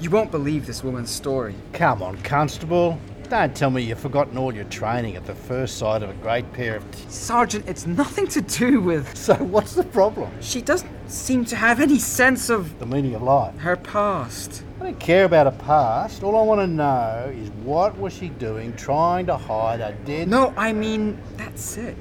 you 0.00 0.08
won't 0.08 0.30
believe 0.30 0.66
this 0.66 0.82
woman's 0.82 1.10
story. 1.10 1.54
Come 1.74 2.02
on, 2.02 2.16
Constable. 2.22 2.98
Don't 3.28 3.54
tell 3.54 3.68
me 3.68 3.82
you've 3.82 4.00
forgotten 4.00 4.38
all 4.38 4.52
your 4.54 4.64
training 4.64 5.16
at 5.16 5.26
the 5.26 5.34
first 5.34 5.76
sight 5.76 6.02
of 6.02 6.08
a 6.08 6.14
great 6.14 6.50
pair 6.54 6.76
of. 6.76 6.90
T- 6.92 7.04
Sergeant, 7.10 7.68
it's 7.68 7.86
nothing 7.86 8.26
to 8.28 8.40
do 8.40 8.80
with. 8.80 9.14
So, 9.20 9.34
what's 9.34 9.74
the 9.74 9.84
problem? 9.84 10.30
She 10.40 10.62
doesn't 10.62 10.90
seem 11.10 11.44
to 11.44 11.56
have 11.56 11.78
any 11.78 11.98
sense 11.98 12.48
of. 12.48 12.78
The 12.78 12.86
meaning 12.86 13.14
of 13.14 13.22
life. 13.22 13.54
Her 13.58 13.76
past. 13.76 14.64
I 14.80 14.84
don't 14.84 14.98
care 14.98 15.26
about 15.26 15.52
her 15.52 15.58
past. 15.58 16.22
All 16.22 16.36
I 16.36 16.42
want 16.42 16.62
to 16.62 16.66
know 16.66 17.30
is 17.36 17.50
what 17.62 17.98
was 17.98 18.14
she 18.14 18.30
doing 18.30 18.74
trying 18.76 19.26
to 19.26 19.36
hide 19.36 19.82
a 19.82 19.92
dead. 20.06 20.28
No, 20.28 20.54
I 20.56 20.72
mean, 20.72 21.20
that's 21.36 21.76
it. 21.76 21.98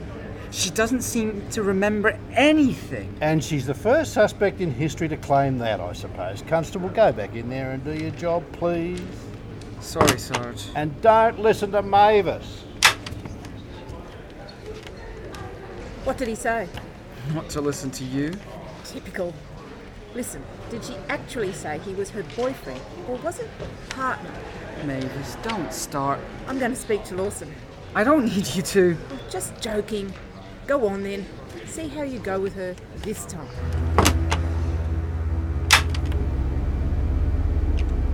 She 0.51 0.71
doesn't 0.71 1.01
seem 1.01 1.47
to 1.51 1.61
remember 1.61 2.17
anything. 2.31 3.15
And 3.21 3.43
she's 3.43 3.67
the 3.67 3.73
first 3.73 4.13
suspect 4.13 4.61
in 4.61 4.71
history 4.71 5.07
to 5.07 5.17
claim 5.17 5.59
that, 5.59 5.79
I 5.79 5.93
suppose. 5.93 6.41
Constable, 6.47 6.89
go 6.89 7.11
back 7.11 7.35
in 7.35 7.49
there 7.49 7.71
and 7.71 7.83
do 7.83 7.93
your 7.93 8.11
job, 8.11 8.43
please. 8.53 9.01
Sorry, 9.79 10.17
Sarge. 10.17 10.65
And 10.75 10.99
don't 11.01 11.39
listen 11.39 11.71
to 11.71 11.81
Mavis. 11.81 12.65
What 16.03 16.17
did 16.17 16.27
he 16.27 16.35
say? 16.35 16.67
Not 17.33 17.49
to 17.49 17.61
listen 17.61 17.91
to 17.91 18.03
you. 18.03 18.33
Typical. 18.83 19.33
Listen, 20.15 20.43
did 20.71 20.83
she 20.83 20.95
actually 21.07 21.53
say 21.53 21.77
he 21.79 21.93
was 21.93 22.09
her 22.09 22.23
boyfriend 22.35 22.81
or 23.07 23.17
was 23.17 23.39
it 23.39 23.49
partner? 23.89 24.31
Mavis, 24.85 25.37
don't 25.43 25.71
start. 25.71 26.19
I'm 26.47 26.57
going 26.57 26.71
to 26.71 26.77
speak 26.77 27.03
to 27.05 27.15
Lawson. 27.15 27.53
I 27.93 28.03
don't 28.03 28.25
need 28.25 28.47
you 28.55 28.63
to. 28.63 28.97
Just 29.29 29.59
joking. 29.61 30.11
Go 30.69 30.87
on 30.87 31.01
then. 31.01 31.25
See 31.65 31.87
how 31.87 32.03
you 32.03 32.19
go 32.19 32.39
with 32.39 32.53
her 32.53 32.75
this 32.97 33.25
time. 33.25 33.49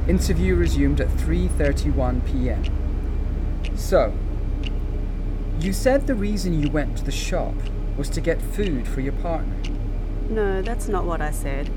Interview 0.07 0.55
resumed 0.55 1.01
at 1.01 1.09
3:31 1.09 2.25
p.m. 2.25 2.63
So, 3.75 4.13
you 5.59 5.73
said 5.73 6.07
the 6.07 6.15
reason 6.15 6.61
you 6.61 6.69
went 6.69 6.97
to 6.99 7.03
the 7.03 7.11
shop 7.11 7.55
was 7.97 8.09
to 8.11 8.21
get 8.21 8.41
food 8.41 8.87
for 8.87 9.01
your 9.01 9.11
partner. 9.21 9.57
No, 10.29 10.61
that's 10.61 10.87
not 10.87 11.03
what 11.03 11.19
I 11.19 11.31
said. 11.31 11.69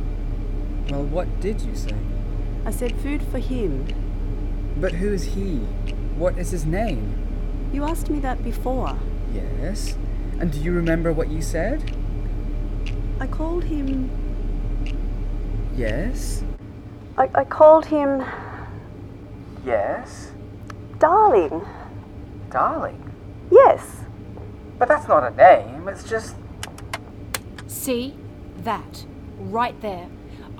Well, 0.90 1.02
what 1.02 1.40
did 1.40 1.60
you 1.60 1.74
say? 1.74 1.96
I 2.64 2.70
said 2.70 2.94
food 3.00 3.20
for 3.32 3.40
him. 3.40 3.84
But 4.80 4.92
who 4.92 5.12
is 5.12 5.24
he? 5.24 5.56
What 6.16 6.38
is 6.38 6.52
his 6.52 6.64
name? 6.64 7.18
You 7.72 7.82
asked 7.82 8.10
me 8.10 8.20
that 8.20 8.44
before. 8.44 8.96
Yes. 9.34 9.96
And 10.40 10.52
do 10.52 10.60
you 10.60 10.72
remember 10.72 11.12
what 11.12 11.28
you 11.28 11.42
said? 11.42 11.82
I 13.20 13.26
called 13.26 13.64
him. 13.64 14.08
Yes. 15.76 16.44
I, 17.16 17.28
I 17.34 17.44
called 17.44 17.86
him. 17.86 18.24
Yes. 19.64 20.30
Darling. 20.98 21.66
Darling? 22.50 23.12
Yes. 23.50 24.00
But 24.78 24.86
that's 24.86 25.08
not 25.08 25.32
a 25.32 25.34
name, 25.34 25.88
it's 25.88 26.08
just. 26.08 26.36
See? 27.66 28.16
That. 28.58 29.04
Right 29.38 29.80
there. 29.80 30.08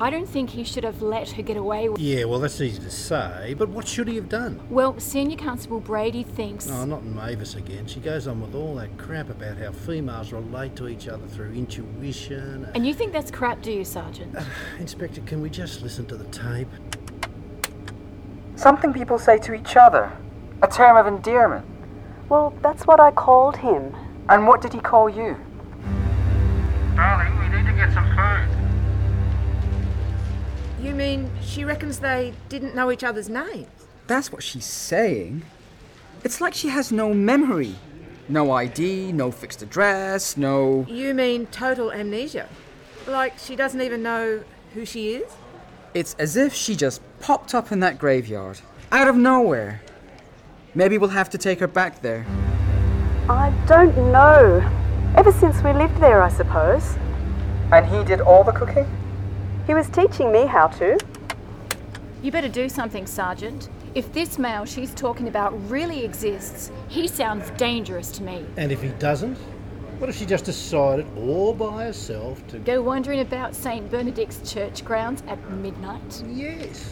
I 0.01 0.11
don't 0.11 0.29
think 0.29 0.51
he 0.51 0.63
should 0.63 0.85
have 0.85 1.03
let 1.03 1.31
her 1.33 1.43
get 1.43 1.57
away 1.57 1.89
with 1.89 2.01
Yeah, 2.01 2.25
well, 2.25 2.39
that's 2.39 2.61
easy 2.61 2.81
to 2.81 2.91
say, 2.91 3.55
but 3.59 3.69
what 3.69 3.89
should 3.89 4.07
he 4.07 4.15
have 4.15 4.29
done? 4.29 4.61
Well, 4.71 4.99
Senior 5.01 5.37
Constable 5.37 5.81
Brady 5.81 6.23
thinks. 6.23 6.71
Oh, 6.71 6.85
not 6.85 7.05
Mavis 7.05 7.57
again. 7.57 7.89
She 7.89 7.99
goes 7.99 8.29
on 8.29 8.41
with 8.41 8.55
all 8.55 8.77
that 8.77 8.97
crap 8.97 9.29
about 9.29 9.59
how 9.59 9.73
females 9.73 10.33
relate 10.33 10.77
to 10.77 10.87
each 10.87 11.09
other 11.09 11.27
through 11.27 11.53
intuition. 11.53 12.69
And 12.77 12.87
you 12.87 12.95
think 12.95 13.13
that's 13.13 13.33
crap, 13.33 13.61
do 13.61 13.73
you, 13.73 13.85
Sergeant? 13.85 14.37
Inspector, 14.79 15.21
can 15.23 15.43
we 15.43 15.51
just 15.51 15.83
listen 15.83 16.07
to 16.07 16.17
the 16.17 16.27
tape? 16.27 16.69
Something 18.55 18.93
people 18.93 19.19
say 19.19 19.39
to 19.39 19.53
each 19.53 19.77
other. 19.77 20.13
A 20.63 20.69
term 20.69 20.97
of 20.97 21.09
endearment. 21.09 21.67
Well, 22.29 22.55
that's 22.63 22.87
what 22.87 23.01
I 23.01 23.11
called 23.11 23.57
him. 23.57 23.97
And 24.29 24.47
what 24.47 24.61
did 24.61 24.73
he 24.73 24.79
call 24.81 25.09
you? 25.09 25.37
Darling, 26.95 27.37
we 27.41 27.49
need 27.57 27.67
to 27.67 27.73
get 27.73 27.93
some 27.93 28.07
food. 28.15 28.58
You 30.89 30.95
mean 30.95 31.31
she 31.43 31.67
reckons 31.67 31.99
they 31.99 32.33
didn't 32.49 32.75
know 32.75 32.91
each 32.91 33.05
other's 33.05 33.29
names? 33.29 33.69
That's 34.07 34.33
what 34.33 34.43
she's 34.43 34.65
saying. 34.65 35.43
It's 36.25 36.41
like 36.41 36.55
she 36.55 36.69
has 36.69 36.91
no 36.91 37.13
memory. 37.13 37.75
No 38.27 38.53
ID, 38.53 39.13
no 39.13 39.31
fixed 39.31 39.61
address, 39.61 40.39
no. 40.39 40.87
You 40.89 41.13
mean 41.13 41.45
total 41.49 41.93
amnesia? 41.93 42.49
Like 43.07 43.35
she 43.37 43.55
doesn't 43.55 43.83
even 43.83 44.03
know 44.03 44.43
who 44.73 44.87
she 44.87 45.17
is? 45.17 45.31
It's 45.93 46.15
as 46.15 46.39
if 46.39 46.55
she 46.55 46.75
just 46.75 47.03
popped 47.21 47.55
up 47.55 47.71
in 47.71 47.81
that 47.81 47.99
graveyard. 47.99 48.61
Out 48.91 49.09
of 49.09 49.15
nowhere. 49.15 49.83
Maybe 50.75 50.97
we'll 50.97 51.11
have 51.11 51.29
to 51.31 51.39
take 51.39 51.61
her 51.61 51.67
back 51.67 52.01
there. 52.01 52.25
I 53.29 53.53
don't 53.67 53.95
know. 54.11 54.67
Ever 55.19 55.33
since 55.33 55.63
we 55.63 55.75
lived 55.75 56.01
there, 56.01 56.23
I 56.23 56.31
suppose. 56.31 56.97
And 57.73 57.85
he 57.85 58.03
did 58.05 58.23
all 58.23 58.43
the 58.43 58.53
cooking? 58.53 58.87
He 59.69 59.75
was 59.75 59.91
teaching 59.91 60.33
me 60.33 60.47
how 60.47 60.69
to. 60.69 60.99
You 62.23 62.33
better 62.33 62.49
do 62.49 62.71
something, 62.71 63.07
Sergeant. 63.07 63.69
If 63.95 64.11
this 64.15 64.39
male 64.39 64.65
she's 64.65 64.95
talking 64.95 65.29
about 65.29 65.53
really 65.69 66.07
exists, 66.07 66.73
he 66.89 67.07
sounds 67.07 67.51
dangerous 67.51 68.11
to 68.13 68.23
me. 68.23 68.47
And 68.57 68.73
if 68.73 68.81
he 68.81 68.89
doesn't? 68.89 69.37
What 69.99 70.09
if 70.09 70.17
she 70.17 70.25
just 70.25 70.47
decided 70.47 71.07
all 71.19 71.53
by 71.53 71.85
herself 71.85 72.47
to 72.47 72.59
Go 72.61 72.81
wandering 72.81 73.21
about 73.21 73.55
St. 73.55 73.91
Bernadette's 73.91 74.51
church 74.51 74.87
grounds 74.87 75.23
at 75.29 75.39
midnight? 75.51 76.25
Yes. 76.27 76.91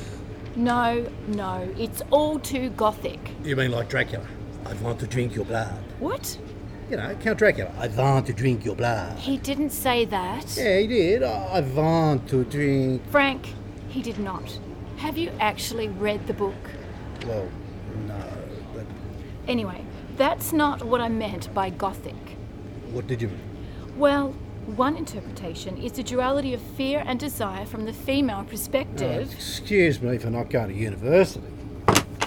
No, 0.55 1.11
no, 1.29 1.66
it's 1.79 2.03
all 2.11 2.39
too 2.39 2.68
gothic. 2.70 3.31
You 3.43 3.57
mean 3.57 3.70
like 3.70 3.89
Dracula? 3.89 4.27
I'd 4.66 4.79
want 4.83 5.01
to 5.01 5.07
drink 5.07 5.35
your 5.35 5.47
blood. 5.47 5.83
What? 5.99 6.37
You 6.91 6.97
know, 6.97 7.16
Count 7.16 7.39
Dracula. 7.39 7.72
I 7.78 7.89
want 7.89 8.26
to 8.26 8.32
drink 8.32 8.64
your 8.64 8.76
blood. 8.76 9.18
He 9.18 9.39
didn't 9.39 9.70
say 9.70 10.05
that. 10.05 10.57
Yeah, 10.57 10.78
he 10.78 10.87
did. 10.87 11.22
I 11.22 11.45
I 11.59 11.61
want 11.61 12.28
to 12.28 12.45
drink. 12.45 13.03
Frank, 13.11 13.55
he 13.89 14.03
did 14.03 14.18
not. 14.18 14.59
Have 14.99 15.18
you 15.18 15.30
actually 15.41 15.89
read 15.89 16.26
the 16.26 16.32
book? 16.32 16.55
Well, 17.26 17.49
no, 18.07 18.22
but 18.74 18.87
Anyway, 19.49 19.84
that's 20.16 20.53
not 20.53 20.84
what 20.84 21.01
I 21.01 21.09
meant 21.09 21.53
by 21.53 21.70
gothic. 21.70 22.14
what 22.93 23.07
did 23.09 23.20
you 23.20 23.28
mean? 23.28 23.41
Well, 23.97 24.28
one 24.76 24.97
interpretation 24.97 25.76
is 25.76 25.93
the 25.93 26.03
duality 26.03 26.55
of 26.55 26.61
fear 26.61 27.03
and 27.07 27.18
desire 27.18 27.66
from 27.66 27.84
the 27.84 27.93
female 27.93 28.45
perspective. 28.45 29.28
Uh, 29.28 29.32
excuse 29.32 30.01
me 30.01 30.18
for 30.18 30.30
not 30.30 30.51
going 30.51 30.68
to 30.68 30.74
university. 30.74 31.43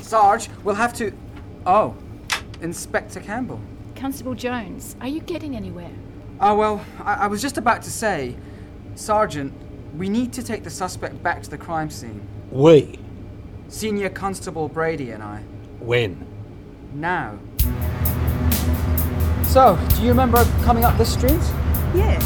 Sarge, 0.02 0.50
we'll 0.64 0.76
have 0.76 0.94
to. 0.96 1.12
Oh, 1.66 1.96
Inspector 2.62 3.20
Campbell. 3.22 3.62
Constable 4.00 4.34
Jones, 4.34 4.96
are 5.02 5.10
you 5.10 5.20
getting 5.20 5.58
anywhere? 5.58 5.92
Oh, 6.40 6.56
well, 6.56 6.86
I, 7.04 7.16
I 7.16 7.28
was 7.28 7.42
just 7.42 7.58
about 7.58 7.82
to 7.82 7.92
say, 7.92 8.38
Sergeant, 8.96 9.54
we 9.98 10.08
need 10.08 10.32
to 10.34 10.42
take 10.42 10.64
the 10.64 10.70
suspect 10.70 11.22
back 11.22 11.44
to 11.44 11.50
the 11.50 11.58
crime 11.58 11.90
scene. 11.90 12.26
We? 12.50 12.98
Senior 13.68 14.08
Constable 14.08 14.70
Brady 14.70 15.12
and 15.12 15.22
I. 15.22 15.42
When? 15.80 16.26
Now. 16.94 17.40
So, 19.44 19.78
do 19.98 20.04
you 20.04 20.08
remember 20.08 20.46
coming 20.64 20.86
up 20.86 20.98
this 20.98 21.12
street? 21.12 21.44
Yes. 21.94 22.24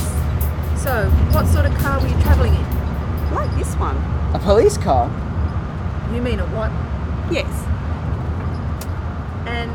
So, 0.80 1.09
what 1.32 1.47
sort 1.47 1.65
of 1.65 1.74
car 1.80 1.99
were 1.99 2.07
you 2.07 2.21
travelling 2.21 2.53
in? 2.53 3.34
Like 3.34 3.49
this 3.57 3.74
one. 3.78 3.97
A 4.36 4.39
police 4.39 4.78
car? 4.78 5.07
You 6.13 6.21
mean 6.21 6.39
a 6.39 6.45
what? 6.53 6.69
Yes. 7.34 7.49
And 9.47 9.71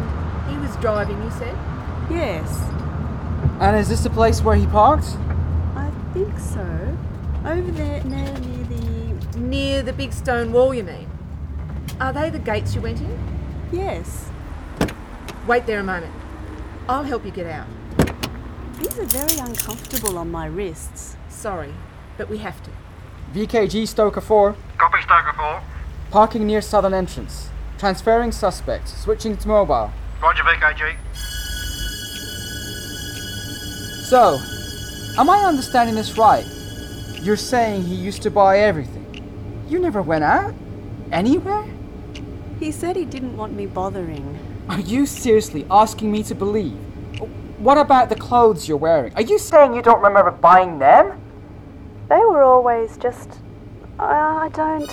he 0.49 0.57
was 0.59 0.77
driving, 0.77 1.21
you 1.25 1.31
said? 1.33 1.59
Yes. 2.11 2.49
And 3.61 3.77
is 3.77 3.89
this 3.89 4.03
the 4.03 4.11
place 4.11 4.43
where 4.43 4.57
he 4.57 4.67
parked? 4.67 5.07
I 5.75 5.91
think 6.15 6.39
so. 6.39 6.97
Over 7.45 7.71
there, 7.73 8.03
now 8.05 8.37
near 8.39 8.65
the. 8.65 9.39
Near 9.39 9.83
the 9.83 9.93
big 9.93 10.13
stone 10.13 10.53
wall, 10.53 10.75
you 10.75 10.83
mean? 10.83 11.09
Are 12.01 12.13
they 12.13 12.31
the 12.31 12.39
gates 12.39 12.75
you 12.75 12.81
went 12.81 13.01
in? 13.01 13.19
Yes. 13.73 14.29
Wait 15.47 15.67
there 15.67 15.81
a 15.81 15.85
moment. 15.85 16.13
I'll 16.89 17.05
help 17.05 17.25
you 17.25 17.31
get 17.31 17.47
out. 17.47 17.67
These 18.79 18.99
are 18.99 19.05
very 19.05 19.39
uncomfortable 19.39 20.19
on 20.19 20.31
my 20.31 20.47
wrists. 20.47 21.17
Sorry, 21.29 21.75
but 22.17 22.29
we 22.29 22.39
have 22.39 22.63
to. 22.65 22.71
VKG 23.35 23.87
Stoker 23.87 24.21
4. 24.21 24.57
Copy, 24.79 25.03
Stoker 25.03 25.33
4. 25.37 25.63
Parking 26.11 26.47
near 26.47 26.63
southern 26.63 26.95
entrance. 26.95 27.51
Transferring 27.79 28.33
suspect. 28.33 28.89
Switching 28.89 29.37
to 29.37 29.49
mobile. 29.49 29.93
Roger, 30.23 30.43
VKG. 30.43 30.97
So, 34.09 34.41
am 35.19 35.29
I 35.29 35.45
understanding 35.45 35.95
this 35.95 36.17
right? 36.17 36.47
You're 37.21 37.37
saying 37.37 37.83
he 37.83 37.95
used 37.95 38.23
to 38.23 38.31
buy 38.31 38.61
everything. 38.61 39.05
You 39.69 39.79
never 39.79 40.01
went 40.01 40.25
out? 40.25 40.55
Anywhere? 41.13 41.67
He 42.59 42.73
said 42.73 42.97
he 42.97 43.05
didn't 43.05 43.37
want 43.37 43.53
me 43.53 43.67
bothering. 43.67 44.39
Are 44.71 44.81
you 44.81 45.05
seriously 45.05 45.67
asking 45.71 46.11
me 46.11 46.23
to 46.23 46.35
believe? 46.35 46.73
What 47.59 47.77
about 47.77 48.09
the 48.09 48.15
clothes 48.15 48.67
you're 48.67 48.79
wearing? 48.79 49.13
Are 49.13 49.21
you 49.21 49.39
saying 49.39 49.75
you 49.75 49.83
don't 49.83 50.01
remember 50.01 50.31
buying 50.31 50.79
them? 50.79 51.21
They 52.09 52.17
were 52.17 52.43
always 52.43 52.97
just. 52.97 53.29
I 53.99 54.47
I 54.47 54.49
don't. 54.49 54.91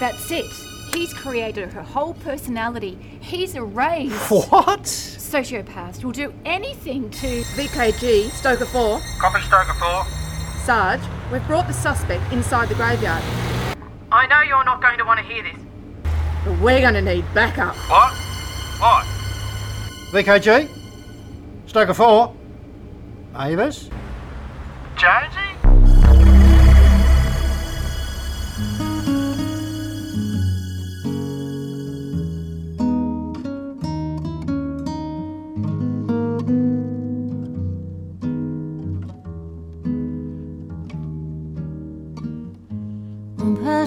That's 0.00 0.28
it. 0.32 0.50
He's 0.92 1.14
created 1.14 1.72
her 1.74 1.82
whole 1.82 2.14
personality. 2.14 2.98
He's 3.20 3.54
erased. 3.54 4.32
What? 4.32 4.88
Sociopaths 5.30 6.02
will 6.02 6.10
do 6.10 6.34
anything 6.44 7.08
to. 7.10 7.42
VKG, 7.54 8.30
Stoker 8.30 8.64
4. 8.64 9.00
Copy, 9.20 9.40
Stoker 9.42 9.74
4. 9.74 10.04
Sarge, 10.64 11.00
we've 11.30 11.46
brought 11.46 11.68
the 11.68 11.72
suspect 11.72 12.32
inside 12.32 12.68
the 12.68 12.74
graveyard. 12.74 13.22
I 14.10 14.26
know 14.26 14.40
you're 14.42 14.64
not 14.64 14.82
going 14.82 14.98
to 14.98 15.04
want 15.04 15.20
to 15.20 15.24
hear 15.24 15.44
this. 15.44 15.56
But 16.44 16.58
we're 16.58 16.80
going 16.80 16.94
to 16.94 17.02
need 17.02 17.24
backup. 17.32 17.76
What? 17.76 18.12
What? 18.80 19.06
VKG? 20.10 20.68
Stoker 21.66 21.94
4? 21.94 22.34
Avis? 23.36 23.88
Jonesy? 24.96 25.49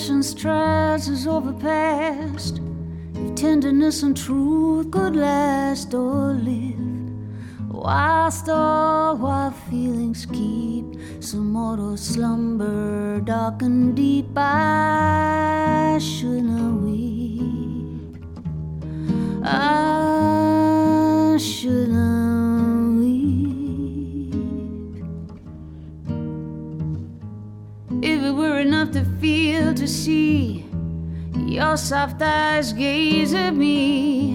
Passion 0.03 0.21
strides 0.21 1.09
us 1.09 1.25
overpast, 1.25 2.59
if 3.15 3.35
tenderness 3.35 4.03
and 4.03 4.17
truth 4.17 4.91
could 4.91 5.15
last 5.15 5.93
or 5.93 6.33
live, 6.33 7.71
whilst 7.71 8.49
all 8.49 9.15
while 9.15 9.51
feelings 9.51 10.25
keep 10.25 10.83
some 11.21 11.53
mortal 11.53 11.95
slumber 11.95 13.21
dark 13.21 13.61
and 13.61 13.95
deep, 13.95 14.27
I 14.35 15.97
should 16.01 16.43
not 16.43 16.81
weep. 16.81 18.17
I 19.41 21.37
should 21.39 21.87
it 28.25 28.31
were 28.31 28.59
enough 28.59 28.91
to 28.91 29.03
feel, 29.19 29.73
to 29.73 29.87
see 29.87 30.65
your 31.35 31.75
soft 31.77 32.21
eyes 32.21 32.71
gaze 32.73 33.33
at 33.33 33.53
me 33.53 34.33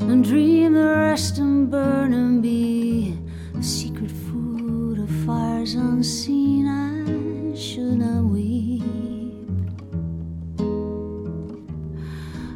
and 0.00 0.24
dream 0.24 0.74
the 0.74 0.84
rest 0.84 1.38
and 1.38 1.70
burn 1.70 2.12
and 2.12 2.42
be 2.42 3.16
the 3.54 3.62
secret 3.62 4.10
food 4.10 4.98
of 4.98 5.10
fires 5.24 5.74
unseen, 5.74 6.66
I 6.66 7.56
should 7.56 7.98
not 7.98 8.24
weep. 8.24 8.82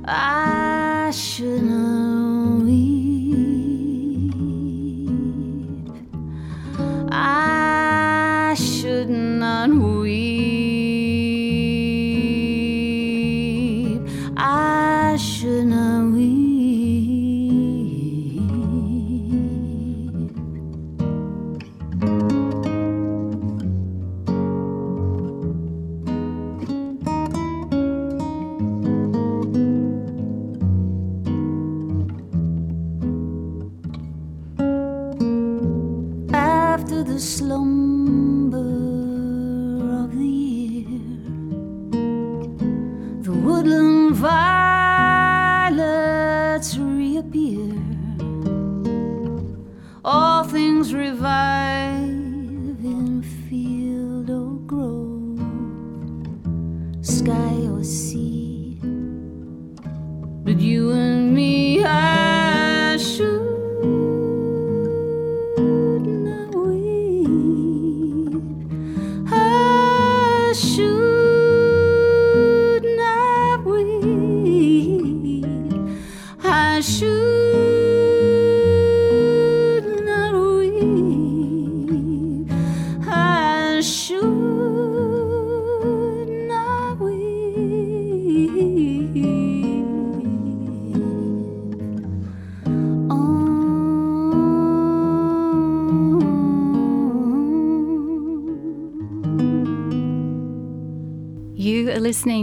I 0.07 1.11
should 1.12 1.62
not 1.62 2.14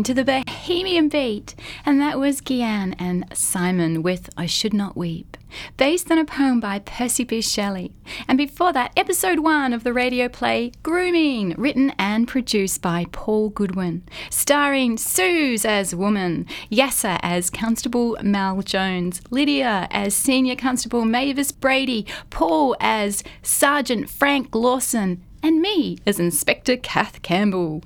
listening 0.02 0.16
to 0.16 0.24
the 0.24 0.44
Bohemian 0.48 1.10
Beat, 1.10 1.54
and 1.86 2.02
that 2.02 2.18
was 2.18 2.42
Gian 2.42 2.96
and 2.98 3.26
Simon 3.34 4.02
with 4.02 4.30
I 4.36 4.48
Should 4.48 4.74
Not 4.74 4.98
Weep, 4.98 5.38
based 5.78 6.10
on 6.10 6.18
a 6.18 6.26
poem 6.26 6.60
by 6.60 6.80
Percy 6.80 7.24
B. 7.24 7.40
Shelley. 7.40 7.92
And 8.28 8.36
before 8.36 8.74
that, 8.74 8.94
episode 8.98 9.40
one 9.40 9.74
of 9.74 9.84
the 9.84 9.94
radio 9.94 10.28
play 10.28 10.72
Grooming, 10.82 11.54
written 11.56 11.94
and 12.00 12.28
produced 12.28 12.82
by 12.82 13.06
Paul 13.12 13.50
Goodwin, 13.50 14.02
starring 14.32 14.98
Suze 14.98 15.66
as 15.66 15.94
woman, 15.94 16.48
Yasser 16.72 17.20
as 17.22 17.52
Constable 17.52 18.18
Mal 18.24 18.64
Jones, 18.64 19.22
Lydia 19.30 19.88
as 19.92 20.16
Senior 20.16 20.56
Constable 20.56 21.06
Mavis 21.06 21.52
Brady, 21.52 22.08
Paul 22.32 22.76
as 22.80 23.24
Sergeant 23.44 24.10
Frank 24.10 24.56
Lawson, 24.56 25.24
and 25.44 25.62
me 25.62 26.00
as 26.08 26.20
Inspector 26.20 26.76
Kath 26.78 27.22
Campbell. 27.22 27.84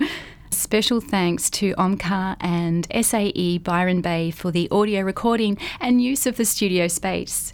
Special 0.56 1.02
thanks 1.02 1.50
to 1.52 1.76
Omcar 1.76 2.38
and 2.40 2.88
SAE 2.92 3.60
Byron 3.60 4.02
Bay 4.02 4.32
for 4.32 4.52
the 4.52 4.70
audio 4.72 5.02
recording 5.02 5.58
and 5.82 6.02
use 6.02 6.26
of 6.26 6.38
the 6.38 6.46
studio 6.46 6.88
space. 6.88 7.54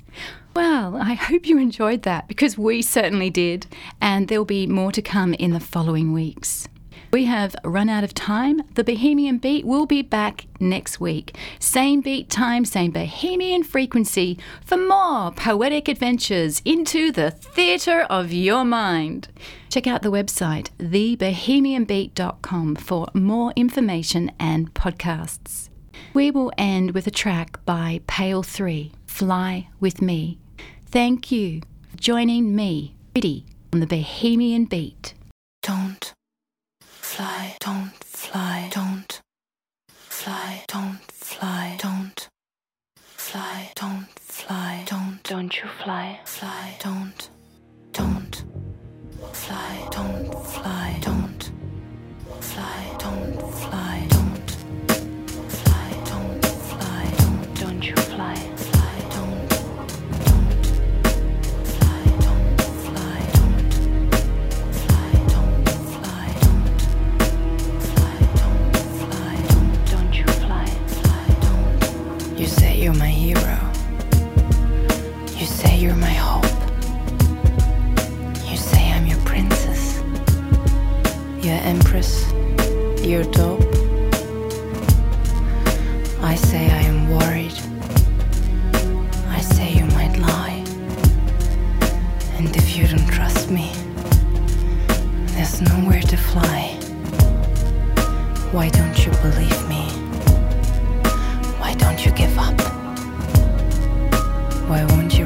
Well, 0.55 0.95
I 0.95 1.15
hope 1.15 1.47
you 1.47 1.57
enjoyed 1.57 2.03
that 2.03 2.27
because 2.27 2.57
we 2.57 2.81
certainly 2.81 3.29
did, 3.29 3.65
and 3.99 4.27
there'll 4.27 4.45
be 4.45 4.67
more 4.67 4.91
to 4.91 5.01
come 5.01 5.33
in 5.33 5.51
the 5.51 5.59
following 5.59 6.13
weeks. 6.13 6.67
We 7.11 7.25
have 7.25 7.57
run 7.65 7.89
out 7.89 8.05
of 8.05 8.13
time. 8.13 8.61
The 8.75 8.85
Bohemian 8.85 9.37
Beat 9.37 9.65
will 9.65 9.85
be 9.85 10.01
back 10.01 10.45
next 10.61 11.01
week. 11.01 11.35
Same 11.59 11.99
beat 11.99 12.29
time, 12.29 12.63
same 12.63 12.91
Bohemian 12.91 13.63
frequency 13.63 14.39
for 14.63 14.77
more 14.77 15.31
poetic 15.31 15.89
adventures 15.89 16.61
into 16.63 17.11
the 17.11 17.31
theatre 17.31 18.03
of 18.03 18.31
your 18.31 18.63
mind. 18.63 19.27
Check 19.69 19.87
out 19.87 20.03
the 20.03 20.11
website, 20.11 20.69
thebohemianbeat.com, 20.79 22.75
for 22.77 23.07
more 23.13 23.51
information 23.57 24.31
and 24.39 24.73
podcasts. 24.73 25.67
We 26.13 26.31
will 26.31 26.53
end 26.57 26.91
with 26.91 27.07
a 27.07 27.11
track 27.11 27.59
by 27.65 27.99
Pale 28.07 28.43
3, 28.43 28.93
Fly 29.05 29.67
With 29.81 30.01
Me. 30.01 30.37
Thank 30.85 31.29
you 31.29 31.61
for 31.89 31.97
joining 31.97 32.55
me, 32.55 32.95
Riddhi, 33.13 33.43
on 33.73 33.81
the 33.81 33.87
Bohemian 33.87 34.63
Beat. 34.63 35.13
Don't 35.61 36.13
fly, 37.21 37.55
don't 37.59 38.03
fly, 38.03 38.69
don't 38.73 39.21
fly, 39.89 40.63
don't 40.67 41.11
fly, 41.11 41.77
don't 41.79 42.29
fly, 42.97 43.71
don't 43.75 44.07
fly, 44.19 44.83
don't, 44.89 45.19
don't 45.23 45.55
you 45.55 45.67
fly, 45.83 46.19
fly, 46.25 46.75
don't, 46.83 47.29
don't 47.91 48.43
fly, 49.33 49.87
don't 49.91 50.33
fly, 50.47 50.97
don't 51.01 51.43
fly, 52.41 52.95
don't 52.97 53.53
fly, 53.53 54.07
don't 54.09 54.41
fly, 55.57 55.89
don't 56.09 56.45
fly, 56.71 57.05
don't, 57.59 57.83
you 57.83 57.95
fly, 57.95 58.50
you're 72.81 72.93
my 72.95 73.07
hero. 73.07 73.59
You 75.37 75.45
say 75.45 75.77
you're 75.77 75.95
my 75.95 76.15
hope. 76.27 76.51
You 78.49 78.57
say 78.57 78.91
I'm 78.91 79.05
your 79.05 79.19
princess. 79.19 80.01
Your 81.45 81.59
empress. 81.61 82.31
Your 83.03 83.23
dope. 83.25 83.61
I 86.23 86.33
say 86.33 86.71
I 86.71 86.81
am 86.91 87.11
worried. 87.11 87.53
I 89.29 89.41
say 89.41 89.73
you 89.73 89.85
might 89.97 90.17
lie. 90.17 90.63
And 92.37 92.55
if 92.55 92.75
you 92.75 92.87
don't 92.87 93.07
trust 93.11 93.51
me, 93.51 93.71
there's 95.35 95.61
nowhere 95.61 96.01
to 96.01 96.17
fly. 96.17 96.79
Why 98.51 98.69
don't 98.69 99.05
you 99.05 99.11
believe 99.21 99.69
me? 99.69 99.83
Why 101.59 101.75
don't 101.75 102.03
you 102.03 102.11
give 102.13 102.35
up? 102.39 102.60
Why 104.71 104.85
won't 104.85 105.19
you 105.19 105.25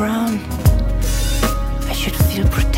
crown? 0.00 0.40
I 1.90 1.92
should 1.92 2.16
feel 2.16 2.48
protected, 2.48 2.69